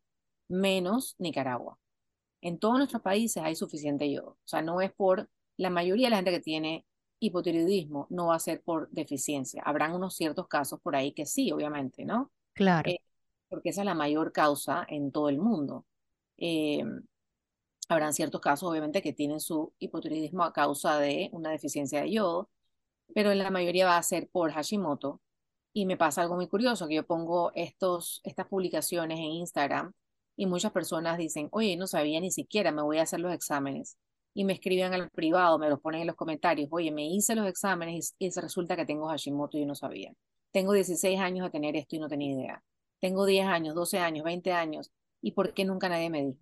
[0.49, 1.79] menos Nicaragua.
[2.43, 4.31] En todos nuestros países hay suficiente yodo.
[4.33, 6.87] O sea, no es por la mayoría de la gente que tiene
[7.19, 9.63] hipotiroidismo, no va a ser por deficiencia.
[9.65, 12.31] Habrán unos ciertos casos por ahí que sí, obviamente, ¿no?
[12.55, 13.01] Claro, Eh,
[13.49, 15.87] porque esa es la mayor causa en todo el mundo.
[16.39, 16.85] Eh,
[17.89, 22.51] habrán ciertos casos, obviamente, que tienen su hipotiroidismo a causa de una deficiencia de yodo,
[23.15, 25.21] pero en la mayoría va a ser por Hashimoto.
[25.73, 29.93] Y me pasa algo muy curioso, que yo pongo estos, estas publicaciones en Instagram
[30.37, 33.97] y muchas personas dicen, oye, no sabía ni siquiera, me voy a hacer los exámenes.
[34.35, 37.47] Y me escriben al privado, me los ponen en los comentarios, oye, me hice los
[37.49, 40.13] exámenes y, y resulta que tengo Hashimoto y yo no sabía.
[40.51, 42.63] Tengo 16 años de tener esto y no tenía idea.
[43.01, 44.91] Tengo 10 años, 12 años, 20 años.
[45.21, 46.39] ¿Y por qué nunca nadie me dijo?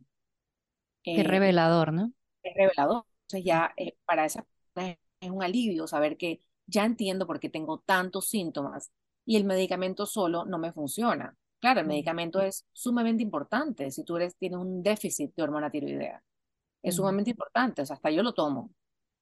[1.02, 2.12] qué Eh, revelador, ¿no?
[2.42, 3.04] es revelador.
[3.22, 7.48] Entonces ya eh, para esas personas es un alivio saber que ya entiendo por qué
[7.48, 8.90] tengo tantos síntomas
[9.24, 11.36] y el medicamento solo no me funciona.
[11.60, 16.22] Claro, el medicamento es sumamente importante si tú eres, tienes un déficit de hormona tiroidea.
[16.82, 18.70] Es sumamente importante, o sea, hasta yo lo tomo,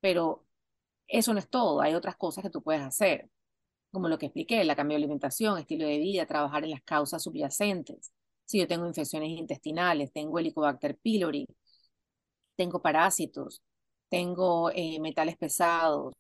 [0.00, 0.44] pero
[1.08, 3.30] eso no es todo, hay otras cosas que tú puedes hacer,
[3.92, 7.22] como lo que expliqué, la cambio de alimentación, estilo de vida, trabajar en las causas
[7.24, 8.12] subyacentes.
[8.46, 11.46] Si yo tengo infecciones intestinales, tengo Helicobacter pylori,
[12.56, 13.62] tengo parásitos,
[14.08, 16.14] tengo eh, metales pesados,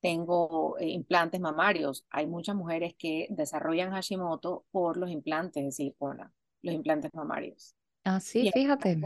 [0.00, 2.04] tengo eh, implantes mamarios.
[2.10, 6.32] Hay muchas mujeres que desarrollan Hashimoto por los implantes de silicona,
[6.62, 7.74] los implantes mamarios.
[8.04, 8.96] Ah, sí, Y fíjate,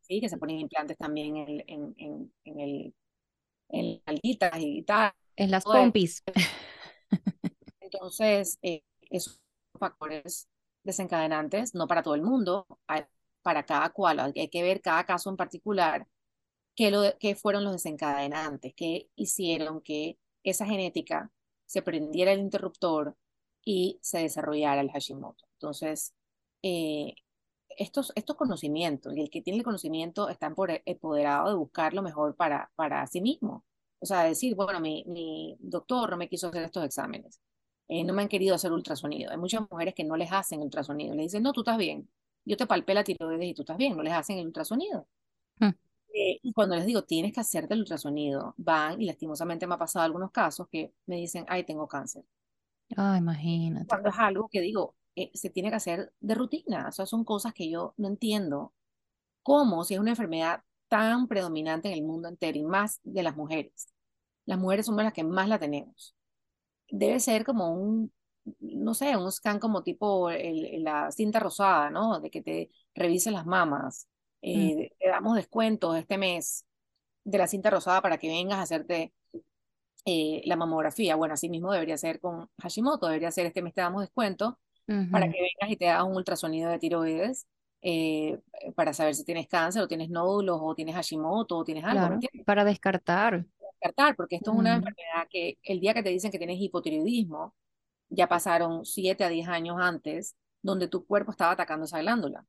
[0.00, 2.94] sí, que se ponen implantes también en, en, en, en el,
[3.70, 5.12] en las y tal.
[5.36, 5.92] en las todo eso.
[7.80, 9.40] Entonces, eh, esos
[9.78, 10.48] factores
[10.84, 12.66] desencadenantes, no para todo el mundo,
[13.42, 14.20] para cada cual.
[14.20, 16.06] Hay que ver cada caso en particular
[16.74, 21.30] qué, lo, qué fueron los desencadenantes, qué hicieron que esa genética
[21.66, 23.16] se prendiera el interruptor
[23.64, 25.44] y se desarrollara el Hashimoto.
[25.54, 26.14] Entonces,
[26.62, 27.14] eh,
[27.70, 30.52] estos, estos conocimientos, y el que tiene el conocimiento está
[30.84, 33.64] empoderado de buscar lo mejor para, para sí mismo.
[34.00, 37.40] O sea, decir, bueno, mi, mi doctor no me quiso hacer estos exámenes,
[37.88, 39.30] eh, no me han querido hacer ultrasonido.
[39.30, 42.08] Hay muchas mujeres que no les hacen ultrasonido, le dicen, no, tú estás bien,
[42.44, 45.06] yo te palpé la tiroides y tú estás bien, no les hacen el ultrasonido.
[45.58, 45.70] Hmm.
[46.14, 49.78] Eh, y cuando les digo, tienes que hacerte el ultrasonido, van, y lastimosamente me ha
[49.78, 52.24] pasado algunos casos que me dicen, ay, tengo cáncer.
[52.96, 53.86] Ah, imagínate.
[53.86, 56.88] Cuando es algo que digo, eh, se tiene que hacer de rutina.
[56.88, 58.72] O sea, son cosas que yo no entiendo.
[59.42, 63.36] ¿Cómo si es una enfermedad tan predominante en el mundo entero y más de las
[63.36, 63.88] mujeres?
[64.46, 66.16] Las mujeres somos las que más la tenemos.
[66.90, 68.12] Debe ser como un,
[68.60, 72.20] no sé, un scan como tipo la cinta rosada, ¿no?
[72.20, 74.08] De que te revisen las mamas.
[74.42, 74.48] Mm.
[74.48, 76.66] Eh, Te damos descuentos este mes
[77.24, 79.12] de la cinta rosada para que vengas a hacerte
[80.06, 81.16] eh, la mamografía.
[81.16, 84.58] Bueno, así mismo debería ser con Hashimoto, debería ser este mes te damos descuento
[85.12, 87.46] para que vengas y te hagas un ultrasonido de tiroides
[87.82, 88.38] eh,
[88.74, 92.18] para saber si tienes cáncer o tienes nódulos o tienes Hashimoto o tienes algo.
[92.44, 93.44] para descartar.
[93.80, 97.54] Descartar, porque esto es una enfermedad que el día que te dicen que tienes hipotiroidismo,
[98.10, 102.44] ya pasaron 7 a 10 años antes donde tu cuerpo estaba atacando esa glándula.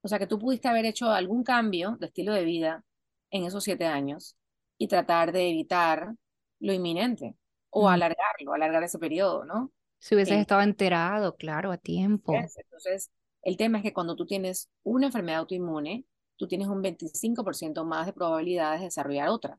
[0.00, 2.84] O sea que tú pudiste haber hecho algún cambio de estilo de vida
[3.30, 4.36] en esos 7 años
[4.78, 6.14] y tratar de evitar
[6.60, 7.34] lo inminente
[7.70, 9.72] o alargarlo, alargar ese periodo, ¿no?
[9.98, 12.32] Si hubieses estado enterado, claro, a tiempo.
[12.32, 13.10] Entonces,
[13.42, 16.04] el tema es que cuando tú tienes una enfermedad autoinmune,
[16.36, 19.58] tú tienes un 25% más de probabilidades de desarrollar otra.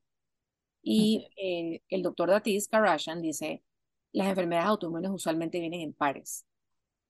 [0.81, 3.63] Y eh, el doctor Datis Karashan dice,
[4.11, 6.45] las enfermedades autoinmunes usualmente vienen en pares,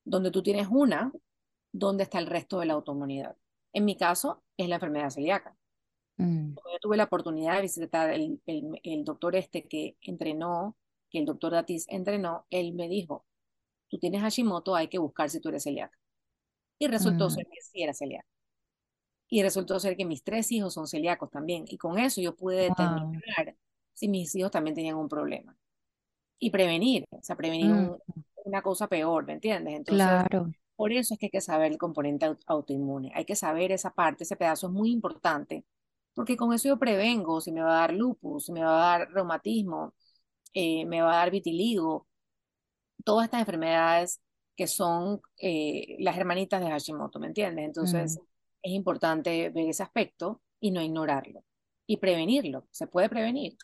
[0.04, 1.12] donde tú tienes una,
[1.72, 3.36] donde está el resto de la autoinmunidad.
[3.74, 5.56] En mi caso, es la enfermedad celíaca.
[6.18, 6.56] Mm.
[6.56, 10.76] Yo tuve la oportunidad de visitar el, el, el doctor este que entrenó
[11.10, 13.26] que el doctor Datis entrenó, él me dijo,
[13.90, 15.99] tú tienes Hashimoto, hay que buscar si tú eres celíaca.
[16.80, 17.32] Y resultó mm.
[17.32, 18.28] ser que sí era celíaca.
[19.28, 21.66] Y resultó ser que mis tres hijos son celíacos también.
[21.68, 23.56] Y con eso yo pude determinar
[23.94, 25.56] si mis hijos también tenían un problema.
[26.40, 27.98] Y prevenir, o sea, prevenir mm.
[28.46, 29.76] una cosa peor, ¿me entiendes?
[29.76, 30.50] Entonces, claro.
[30.76, 33.12] por eso es que hay que saber el componente autoinmune.
[33.14, 35.66] Hay que saber esa parte, ese pedazo es muy importante.
[36.14, 39.00] Porque con eso yo prevengo si me va a dar lupus, si me va a
[39.00, 39.94] dar reumatismo,
[40.54, 42.08] eh, me va a dar vitiligo,
[43.04, 44.22] todas estas enfermedades
[44.60, 47.64] que son eh, las hermanitas de Hashimoto, ¿me entiendes?
[47.64, 48.20] Entonces
[48.62, 51.46] es importante ver ese aspecto y no ignorarlo
[51.86, 52.68] y prevenirlo.
[52.70, 53.56] Se puede prevenir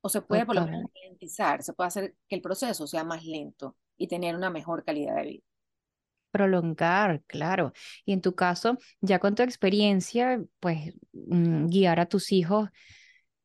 [0.00, 3.26] o se puede por lo menos ralentizar, se puede hacer que el proceso sea más
[3.26, 5.44] lento y tener una mejor calidad de vida
[6.30, 7.74] prolongar, claro.
[8.06, 12.70] Y en tu caso, ya con tu experiencia, pues mm, guiar a tus hijos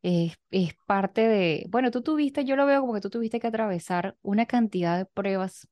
[0.02, 0.38] es,
[0.86, 4.46] parte de, bueno, tú tuviste, yo lo veo como que tú tuviste que atravesar una
[4.46, 5.68] cantidad de pruebas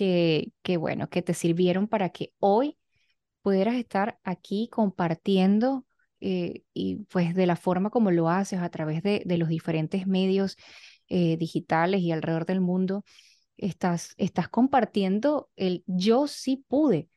[0.00, 2.78] que, que, bueno, que te sirvieron para que hoy
[3.42, 5.86] pudieras estar aquí compartiendo
[6.20, 10.06] eh, y pues de la forma como lo haces a través de, de los diferentes
[10.06, 10.56] medios
[11.08, 13.04] eh, digitales y alrededor del mundo,
[13.58, 17.08] estás, estás compartiendo el yo sí pude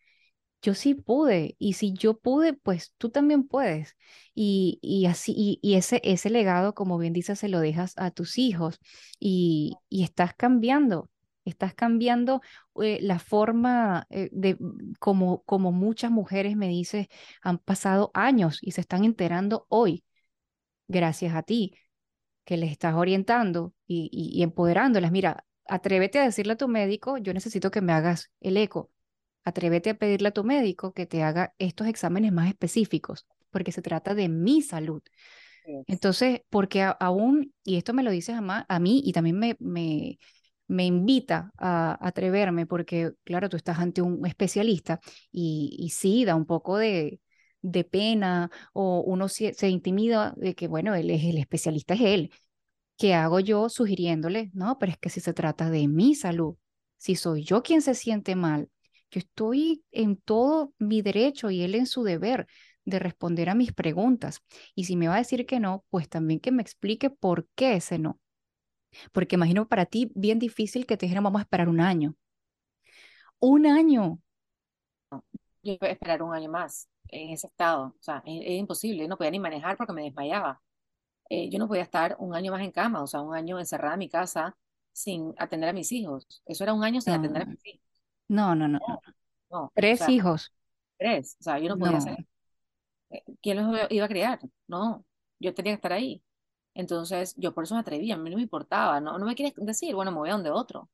[0.61, 3.97] yo sí pude, y si yo pude, pues tú también puedes.
[4.33, 8.37] Y, y así, y, ese, ese legado, como bien dices, se lo dejas a tus
[8.37, 8.79] hijos
[9.19, 11.09] y, y estás cambiando,
[11.45, 12.41] estás cambiando
[12.81, 14.57] eh, la forma eh, de
[14.99, 17.07] como, como muchas mujeres me dices,
[17.41, 20.03] han pasado años y se están enterando hoy,
[20.87, 21.75] gracias a ti,
[22.45, 25.11] que les estás orientando y, y empoderándolas.
[25.11, 28.91] Mira, atrévete a decirle a tu médico, yo necesito que me hagas el eco
[29.43, 33.81] atrévete a pedirle a tu médico que te haga estos exámenes más específicos, porque se
[33.81, 35.01] trata de mi salud.
[35.87, 40.17] Entonces, porque aún, y esto me lo dices a, a mí y también me, me,
[40.67, 44.99] me invita a, atreverme, porque claro, tú estás ante un especialista
[45.31, 47.19] y, y sí, da un poco de,
[47.61, 52.01] de pena o uno se, se, intimida de que, bueno, él es el especialista, es
[52.01, 52.31] él.
[52.97, 54.51] ¿Qué hago yo sugiriéndole?
[54.53, 56.55] No, pero es que si se trata de mi salud,
[56.97, 58.69] si soy yo quien se siente mal,
[59.11, 62.47] yo estoy en todo mi derecho y él en su deber
[62.85, 64.41] de responder a mis preguntas.
[64.75, 67.75] Y si me va a decir que no, pues también que me explique por qué
[67.75, 68.19] ese no.
[69.11, 72.15] Porque imagino para ti bien difícil que te dijeran vamos a esperar un año.
[73.39, 74.19] Un año.
[75.63, 77.87] Yo iba a esperar un año más en ese estado.
[77.87, 79.07] O sea, es, imposible.
[79.07, 80.61] no podía ni manejar porque me desmayaba.
[81.29, 83.93] Eh, yo no podía estar un año más en cama, o sea, un año encerrada
[83.93, 84.55] en mi casa
[84.91, 86.27] sin atender a mis hijos.
[86.45, 87.81] Eso era un año sin atender a mis hijos.
[88.27, 88.79] No, no, no.
[89.49, 89.71] no.
[89.73, 90.53] Tres hijos.
[90.97, 91.37] Tres.
[91.39, 92.25] O sea, yo no podía hacer.
[93.09, 94.39] Eh, ¿Quién los iba a criar?
[94.67, 95.05] No,
[95.39, 96.23] yo tenía que estar ahí.
[96.75, 99.17] Entonces, yo por eso me atreví, a mí no me importaba, ¿no?
[99.19, 100.89] No me quieres decir, bueno, me voy a donde otro.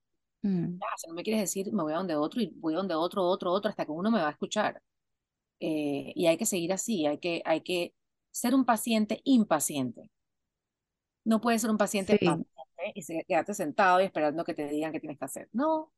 [0.45, 2.77] Mm, Ya, si no me quieres decir, me voy a donde otro y voy a
[2.77, 4.82] donde otro, otro, otro, hasta que uno me va a escuchar.
[5.59, 7.95] Eh, y hay que seguir así, hay que, hay que
[8.32, 10.11] ser un paciente impaciente.
[11.25, 14.67] No puedes ser un paciente sí, paciente y se- quedarte sentado y esperando que te
[14.69, 15.49] digan qué tienes que hacer.
[15.53, 15.91] No,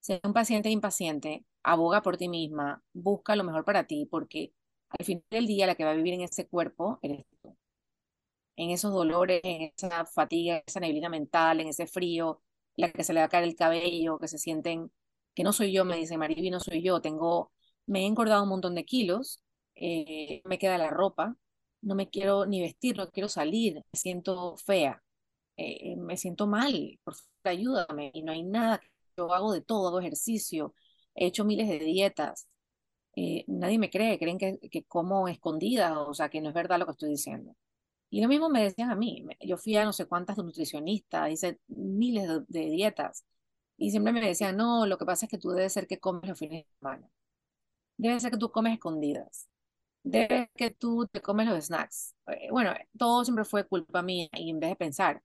[0.00, 4.52] ser un paciente impaciente, aboga por ti misma, busca lo mejor para ti, porque
[4.90, 7.56] al final del día la que va a vivir en ese cuerpo eres tú.
[8.56, 12.42] En esos dolores, en esa fatiga, esa neblina mental, en ese frío,
[12.76, 14.90] la que se le va a caer el cabello, que se sienten,
[15.34, 17.52] que no soy yo, me dice Mariby, no soy yo, tengo,
[17.86, 19.42] me he engordado un montón de kilos,
[19.74, 21.36] eh, me queda la ropa,
[21.82, 25.02] no me quiero ni vestir, no quiero salir, me siento fea
[25.56, 28.10] eh, me siento mal, por favor, ayúdame.
[28.14, 28.80] Y no hay nada,
[29.16, 30.74] yo hago de todo, hago ejercicio,
[31.14, 32.48] he hecho miles de dietas.
[33.16, 36.78] eh, nadie me cree, creen que, que como escondida, o sea, que no es verdad
[36.80, 37.56] lo que estoy diciendo.
[38.16, 41.60] Y lo mismo me decían a mí, yo fui a no sé cuántas nutricionistas, hice
[41.68, 43.24] miles de, de dietas,
[43.76, 46.28] y siempre me decían, no, lo que pasa es que tú debes ser que comes
[46.28, 47.10] los fines de semana,
[47.96, 49.48] debe ser que tú comes escondidas,
[50.04, 52.14] debe ser que tú te comes los snacks.
[52.28, 55.22] Eh, Bueno, todo siempre fue culpa mía, y en vez de pensar,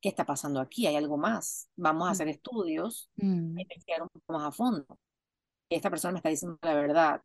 [0.00, 0.86] ¿qué está pasando aquí?
[0.88, 1.68] ¿Hay algo más?
[1.76, 3.10] Vamos a mm, hacer estudios,
[3.56, 4.86] a mm, investigar un poco más a fondo.
[5.70, 7.22] Esta persona me está diciendo la verdad,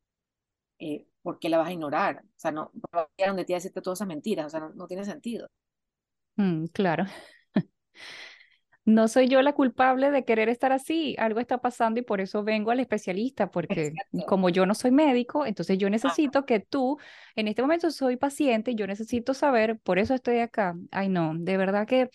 [0.79, 2.23] eh, ¿por qué la vas a ignorar?
[2.25, 4.49] O sea, no, ¿por qué va a donde te a decirte todas esas mentiras, o
[4.49, 5.47] sea, no, no tiene sentido.
[6.37, 7.05] mm, claro.
[8.85, 12.43] No soy yo la culpable de querer estar así, algo está pasando y por eso
[12.43, 14.25] vengo al especialista, porque Exacto.
[14.27, 16.99] como yo no soy médico, entonces yo necesito que tú,
[17.35, 20.75] en este momento soy paciente, y yo necesito saber, por eso estoy acá.
[20.91, 22.11] Ay, no, de verdad que,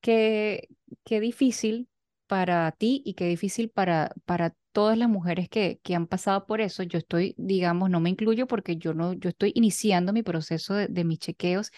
[0.00, 0.68] que,
[1.04, 1.88] qué difícil
[2.26, 6.60] para ti y qué difícil para, para todas las mujeres que, que han pasado por
[6.60, 6.82] eso.
[6.82, 10.88] Yo estoy, digamos, no me incluyo porque yo no, yo estoy iniciando mi proceso de,
[10.88, 11.70] de mis chequeos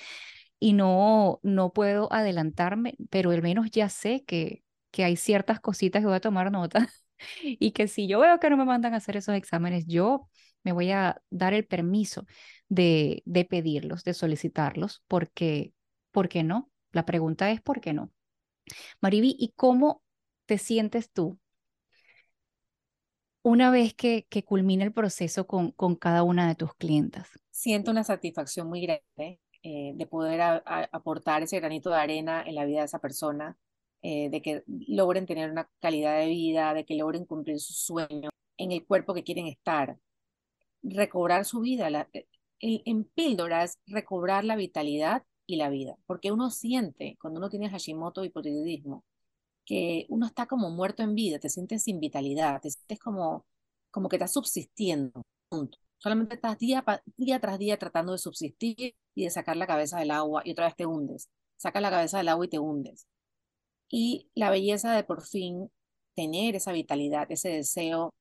[0.59, 6.03] y no, no puedo adelantarme, pero al menos ya sé que, que hay ciertas cositas
[6.03, 6.89] que voy a tomar nota
[7.43, 10.29] y que si yo veo que no me mandan a hacer esos exámenes, yo
[10.65, 12.27] me voy a dar el permiso
[12.69, 15.73] de, de pedirlos, de solicitarlos, porque,
[16.11, 16.71] ¿por qué no?
[16.93, 18.11] La pregunta es ¿por qué no?
[19.01, 20.03] Mariby, ¿y cómo
[20.47, 21.39] te sientes tú
[23.49, 27.29] una vez que, que culmina el proceso con, cada una de tus clientas?
[27.51, 32.65] Siento una satisfacción muy grande eh, de poder aportar ese granito de arena en la
[32.65, 33.57] vida de esa persona,
[34.03, 38.31] eh, de que logren tener una calidad de vida, de que logren cumplir sus sueños
[38.57, 39.99] en el cuerpo que quieren estar,
[40.83, 41.91] recobrar su vida.
[41.91, 42.27] La, eh,
[42.61, 47.71] el- en píldoras, recobrar la vitalidad y la vida, porque uno siente cuando uno tiene
[47.71, 49.05] Hashimoto hipotiroidismo
[49.69, 53.45] que uno está como muerto en vida, te sientes sin vitalidad, te sientes como,
[53.91, 55.23] como que estás subsistiendo.
[55.99, 56.83] Solamente estás día,
[57.19, 60.67] día tras día tratando de subsistir y de sacar la cabeza del agua y otra
[60.67, 61.29] vez te hundes.
[61.59, 63.07] Sacas la cabeza del agua y te hundes.
[63.91, 65.71] Y la belleza de por fin
[66.15, 68.15] tener esa vitalidad, ese deseo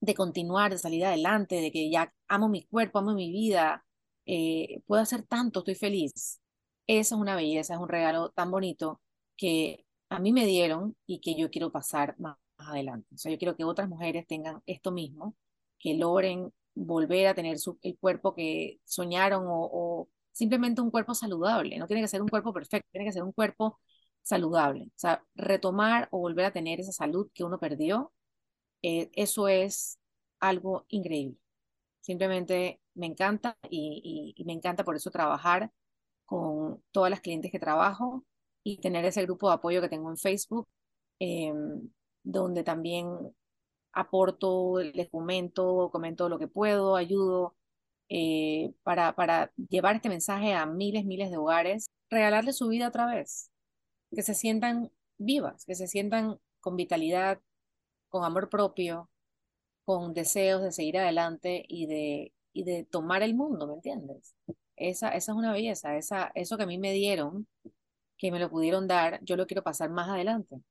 [0.00, 3.84] de continuar, de salir adelante, de que ya amo mi cuerpo, amo mi vida,
[4.24, 6.40] eh, puedo hacer tanto, estoy feliz.
[6.86, 9.02] Eso es una belleza, es un regalo tan bonito
[9.36, 13.08] que a mí me dieron y que yo quiero pasar más adelante.
[13.14, 15.36] O sea, yo quiero que otras mujeres tengan esto mismo,
[15.78, 21.78] que logren volver a tener su, el cuerpo que soñaron o, simplemente un cuerpo saludable.
[21.78, 23.80] No tiene que ser un cuerpo perfecto, tiene que ser un cuerpo
[24.22, 24.84] saludable.
[24.84, 28.12] O sea, retomar o volver a tener esa salud que uno perdió
[28.82, 29.98] eh, eso es
[30.40, 31.38] algo increíble.
[32.00, 35.72] Simplemente me encanta y me encanta por eso trabajar
[36.26, 38.24] con todas las clientes que trabajo
[38.64, 40.68] y tener ese grupo de apoyo que tengo en Facebook,
[41.20, 41.52] eh,
[42.22, 43.08] donde también
[43.92, 47.56] aporto, les comento, comento lo que puedo, ayudo
[48.08, 53.06] eh, para, para llevar este mensaje a miles, miles de hogares, regalarles su vida otra
[53.06, 53.50] vez,
[54.12, 57.40] que se sientan vivas, que se sientan con vitalidad,
[58.08, 59.10] con amor propio
[59.84, 64.34] con deseos de seguir adelante y de, y de tomar el mundo, ¿me entiendes?
[64.76, 67.46] Esa, esa es una belleza, esa, eso que a mí me dieron,
[68.18, 70.62] que me lo pudieron dar, yo lo quiero pasar más adelante.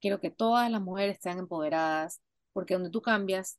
[0.00, 2.20] Quiero que todas las mujeres sean empoderadas,
[2.52, 3.58] porque donde tú cambias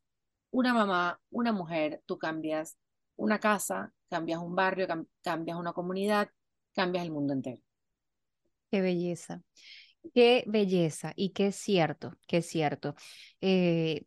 [0.50, 2.76] una mamá, una mujer, tú cambias
[3.16, 6.30] una casa, cambias un barrio, cam- cambias una comunidad,
[6.74, 7.62] cambias el mundo entero.
[8.70, 9.42] Qué belleza.
[10.14, 12.96] Qué belleza y qué cierto, qué cierto.
[13.40, 14.04] Eh,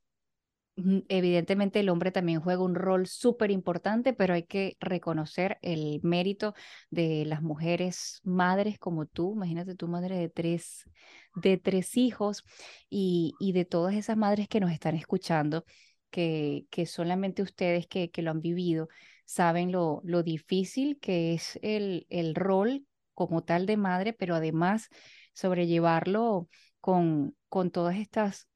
[1.08, 6.54] evidentemente el hombre también juega un rol súper importante, pero hay que reconocer el mérito
[6.90, 9.34] de las mujeres madres como tú.
[9.36, 10.90] Imagínate tu madre de tres,
[11.36, 12.44] de tres hijos
[12.90, 15.66] y, de todas esas madres que nos están escuchando,
[16.10, 18.90] que, solamente ustedes que, lo han vivido
[19.26, 22.06] saben lo, difícil que es el,
[22.36, 24.90] rol como tal de madre, pero además
[25.34, 26.50] sobrellevarlo
[26.80, 27.36] con,
[27.72, 28.48] todas estas,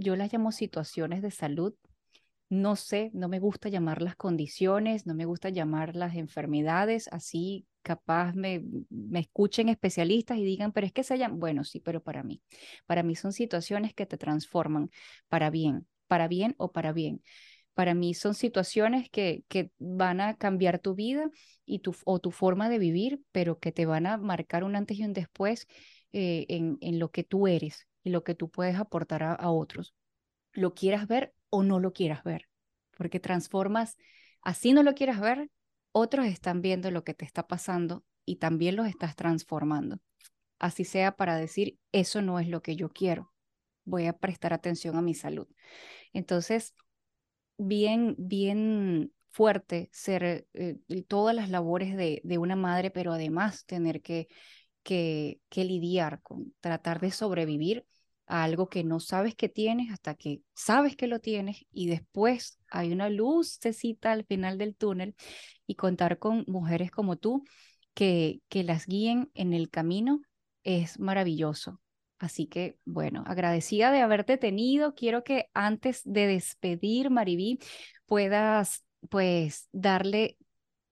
[0.00, 1.74] yo las llamo situaciones de salud.
[2.48, 7.66] No sé, no me gusta llamar las condiciones, no me gusta llamar las enfermedades, así
[7.82, 12.02] capaz me, me escuchen especialistas y digan, pero es que se llaman, bueno, sí, pero
[12.02, 12.42] para mí,
[12.86, 14.90] para mí son situaciones que te transforman
[15.28, 17.22] para bien, para bien o para bien.
[17.74, 21.30] Para mí son situaciones que, que van a cambiar tu vida
[21.64, 24.98] y tu, o tu forma de vivir, pero que te van a marcar un antes
[24.98, 25.68] y un después
[26.12, 29.94] eh, en, en, lo que tú eres y lo que tú puedes aportar a, otros.
[30.52, 32.48] Lo quieras ver o no lo quieras ver,
[32.96, 33.96] porque transformas,
[34.42, 35.50] así no lo quieras ver,
[35.92, 39.98] otros están viendo lo que te está pasando y también los estás transformando.
[40.58, 43.32] Así sea para decir, eso no es lo que yo quiero,
[43.84, 45.48] voy a prestar atención a mi salud.
[46.12, 46.74] Entonces,
[47.56, 50.78] bien, bien fuerte ser eh,
[51.08, 54.28] todas las labores de, de, una madre, pero además tener que,
[54.90, 57.86] que, lidiar con tratar de sobrevivir
[58.26, 62.58] a algo que no sabes que tienes hasta que sabes que lo tienes y después
[62.68, 65.14] hay una lucecita al final del túnel
[65.66, 67.44] y contar con mujeres como tú
[67.94, 70.22] que, que las guíen en el camino
[70.64, 71.80] es maravilloso.
[72.18, 74.94] Así que, bueno, agradecida de haberte tenido.
[74.94, 77.58] Quiero que antes de despedir, Mariví,
[78.06, 80.36] puedas pues darle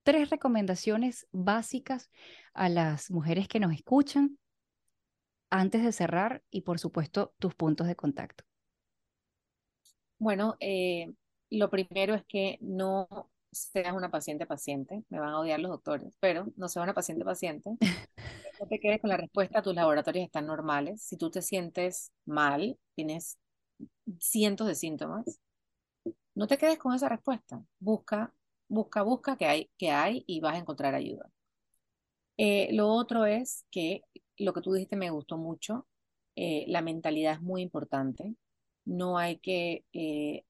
[0.09, 2.09] tres recomendaciones básicas
[2.55, 4.39] a las mujeres que nos escuchan
[5.51, 8.43] antes de cerrar y, por supuesto, tus puntos de contacto.
[10.17, 11.13] Bueno, eh,
[11.51, 13.07] lo primero es que no
[13.51, 17.23] seas una paciente paciente, me van a odiar los doctores, pero no seas una paciente
[17.23, 17.77] paciente.
[18.59, 21.01] No te quedes con la respuesta, tus laboratorios están normales.
[21.01, 23.37] Si tú te sientes mal, tienes
[24.19, 25.39] cientos de síntomas,
[26.35, 27.63] no te quedes con esa respuesta.
[27.79, 28.33] Busca,
[28.69, 31.29] busca, busca que hay, que hay y vas a encontrar ayuda.
[32.37, 34.03] Eh, lo otro es que
[34.37, 35.87] lo que tú dijiste me gustó mucho.
[36.35, 38.35] Eh, la mentalidad es muy importante.
[38.85, 40.45] No hay que eh,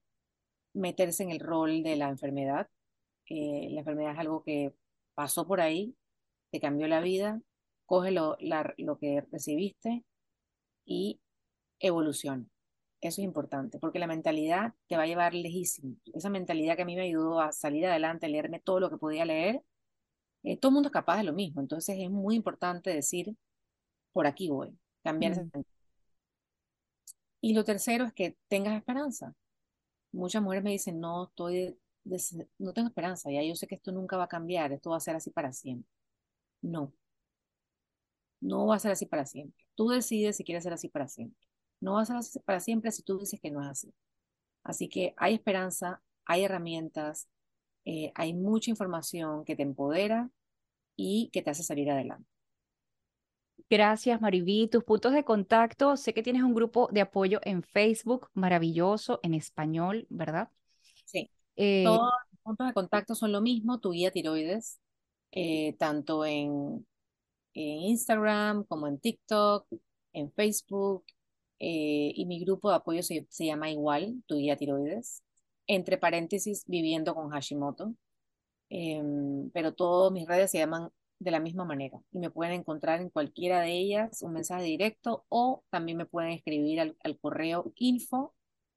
[0.73, 2.69] meterse en el rol de la enfermedad.
[3.29, 4.73] La enfermedad es algo que
[5.13, 5.95] pasó por ahí,
[6.51, 7.41] te cambió la vida,
[7.85, 8.37] coge lo,
[8.77, 10.03] lo que recibiste
[10.85, 11.21] y
[11.79, 12.45] evoluciona.
[13.01, 15.95] Eso es importante, porque la mentalidad te va a llevar lejísimo.
[16.13, 18.97] Esa mentalidad que a mí me ayudó a salir adelante, a leerme todo lo que
[18.97, 19.61] podía leer,
[20.43, 21.61] eh, todo el mundo es capaz de lo mismo.
[21.61, 23.35] Entonces es muy importante decir,
[24.13, 25.39] por aquí voy, cambiar mm.
[25.39, 25.63] esa
[27.41, 29.33] Y lo tercero es que tengas esperanza.
[30.11, 31.77] Muchas mujeres me dicen, no, estoy
[32.57, 34.99] no tengo esperanza, ya yo sé que esto nunca va a cambiar, esto va a
[34.99, 35.89] ser así para siempre.
[36.61, 36.93] No,
[38.41, 39.65] no va a ser así para siempre.
[39.75, 41.48] Tú decides si quieres ser así para siempre.
[41.81, 43.93] No va a ser así para siempre si tú dices que no es así.
[44.63, 47.27] Así que hay esperanza, hay herramientas,
[47.85, 50.29] eh, hay mucha información que te empodera
[50.95, 52.27] y que te hace salir adelante.
[53.69, 54.67] Gracias, Mariví.
[54.67, 59.33] Tus puntos de contacto, sé que tienes un grupo de apoyo en Facebook maravilloso, en
[59.33, 60.49] español, ¿verdad?
[61.05, 61.29] Sí.
[61.55, 64.79] Eh, Todos los puntos de contacto son lo mismo, tu guía tiroides,
[65.31, 66.85] eh, tanto en,
[67.53, 69.67] en, Instagram como en TikTok,
[70.13, 71.05] en Facebook,
[71.59, 75.23] eh, y mi grupo de apoyo se, se llama igual, tu guía tiroides,
[75.67, 77.93] entre paréntesis, viviendo con Hashimoto.
[78.69, 80.89] Em, pero todas mis redes se llaman
[81.19, 85.25] de la misma manera y me pueden encontrar en cualquiera de ellas un mensaje directo
[85.27, 88.33] o también me pueden escribir al, al correo info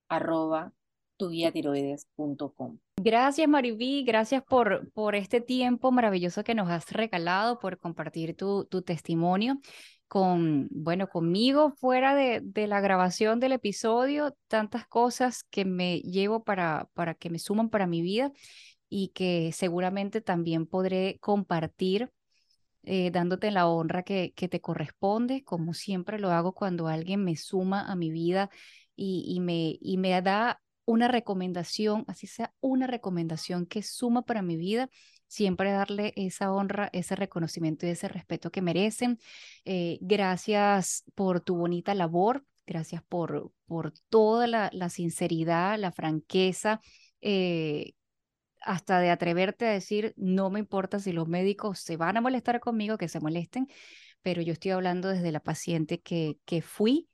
[0.09, 0.72] arroba
[1.18, 2.78] tuguiatiroides.com.
[2.97, 8.64] Gracias Mariví, gracias por, por este tiempo maravilloso que nos has regalado, por compartir tu,
[8.64, 9.61] tu testimonio
[10.12, 16.44] con, bueno, conmigo fuera de, de, la grabación del episodio, tantas cosas que me llevo
[16.44, 18.30] para, para que me suman para mi vida
[18.90, 22.10] y que seguramente también podré compartir
[22.82, 27.36] eh, dándote la honra que, que te corresponde, como siempre lo hago cuando alguien me
[27.36, 28.50] suma a mi vida
[28.94, 34.42] y, y, me, y me da una recomendación, así sea una recomendación que suma para
[34.42, 34.90] mi vida,
[35.33, 39.18] siempre darle esa honra, ese reconocimiento y ese respeto que merecen.
[39.64, 46.80] Eh, gracias por tu bonita labor, gracias por, por toda la, la sinceridad, la franqueza.
[47.22, 47.95] Eh,
[48.61, 52.61] hasta de atreverte a decir, no me importa si los médicos se van a molestar
[52.61, 53.68] conmigo, que se molesten,
[54.22, 57.09] pero yo estoy hablando desde la paciente que, que fui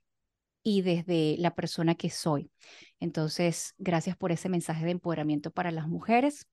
[0.63, 2.51] y desde la persona que soy.
[2.99, 6.47] Entonces, gracias por ese mensaje de empoderamiento para las mujeres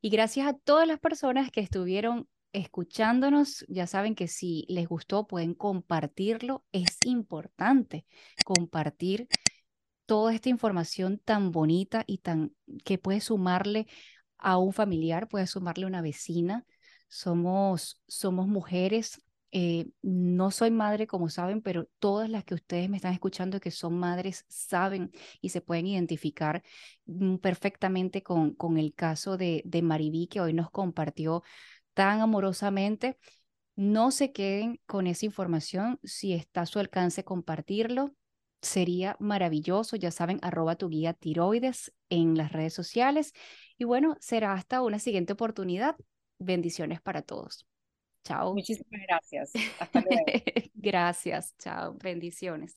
[0.00, 3.64] y gracias a todas las personas que estuvieron escuchándonos.
[3.68, 6.64] Ya saben que si les gustó pueden compartirlo.
[6.72, 8.06] Es importante
[8.44, 9.28] compartir
[10.06, 12.54] toda esta información tan bonita y tan
[12.84, 13.86] que puede sumarle
[14.38, 16.64] a un familiar, puede sumarle a una vecina,
[17.08, 19.20] somos, somos mujeres.
[19.50, 23.70] Eh, no soy madre, como saben, pero todas las que ustedes me están escuchando que
[23.70, 26.62] son madres saben y se pueden identificar
[27.06, 31.42] mm, perfectamente con, con el caso de, de que hoy nos compartió
[31.94, 33.18] tan amorosamente.
[33.76, 36.00] No se queden con esa información.
[36.04, 38.14] Si está a su alcance compartirlo,
[38.62, 39.96] sería maravilloso.
[39.96, 43.34] Ya saben, arroba tu guía tiroides en las redes sociales.
[43.78, 45.96] Y bueno, será hasta una siguiente oportunidad.
[46.40, 47.67] Bendiciones para todos.
[48.28, 48.52] Chao.
[48.54, 49.52] Muchísimas gracias.
[49.78, 50.24] Hasta luego.
[50.74, 51.54] gracias.
[51.58, 51.94] Chao.
[52.02, 52.76] Bendiciones.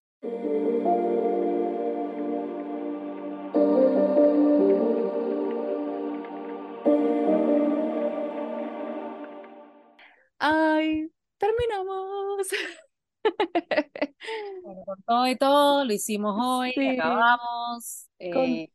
[10.40, 12.48] Ay, terminamos.
[14.64, 16.88] Bueno, con todo y todo, lo hicimos hoy, Sí.
[16.88, 18.08] acabamos.
[18.32, 18.72] Con eh,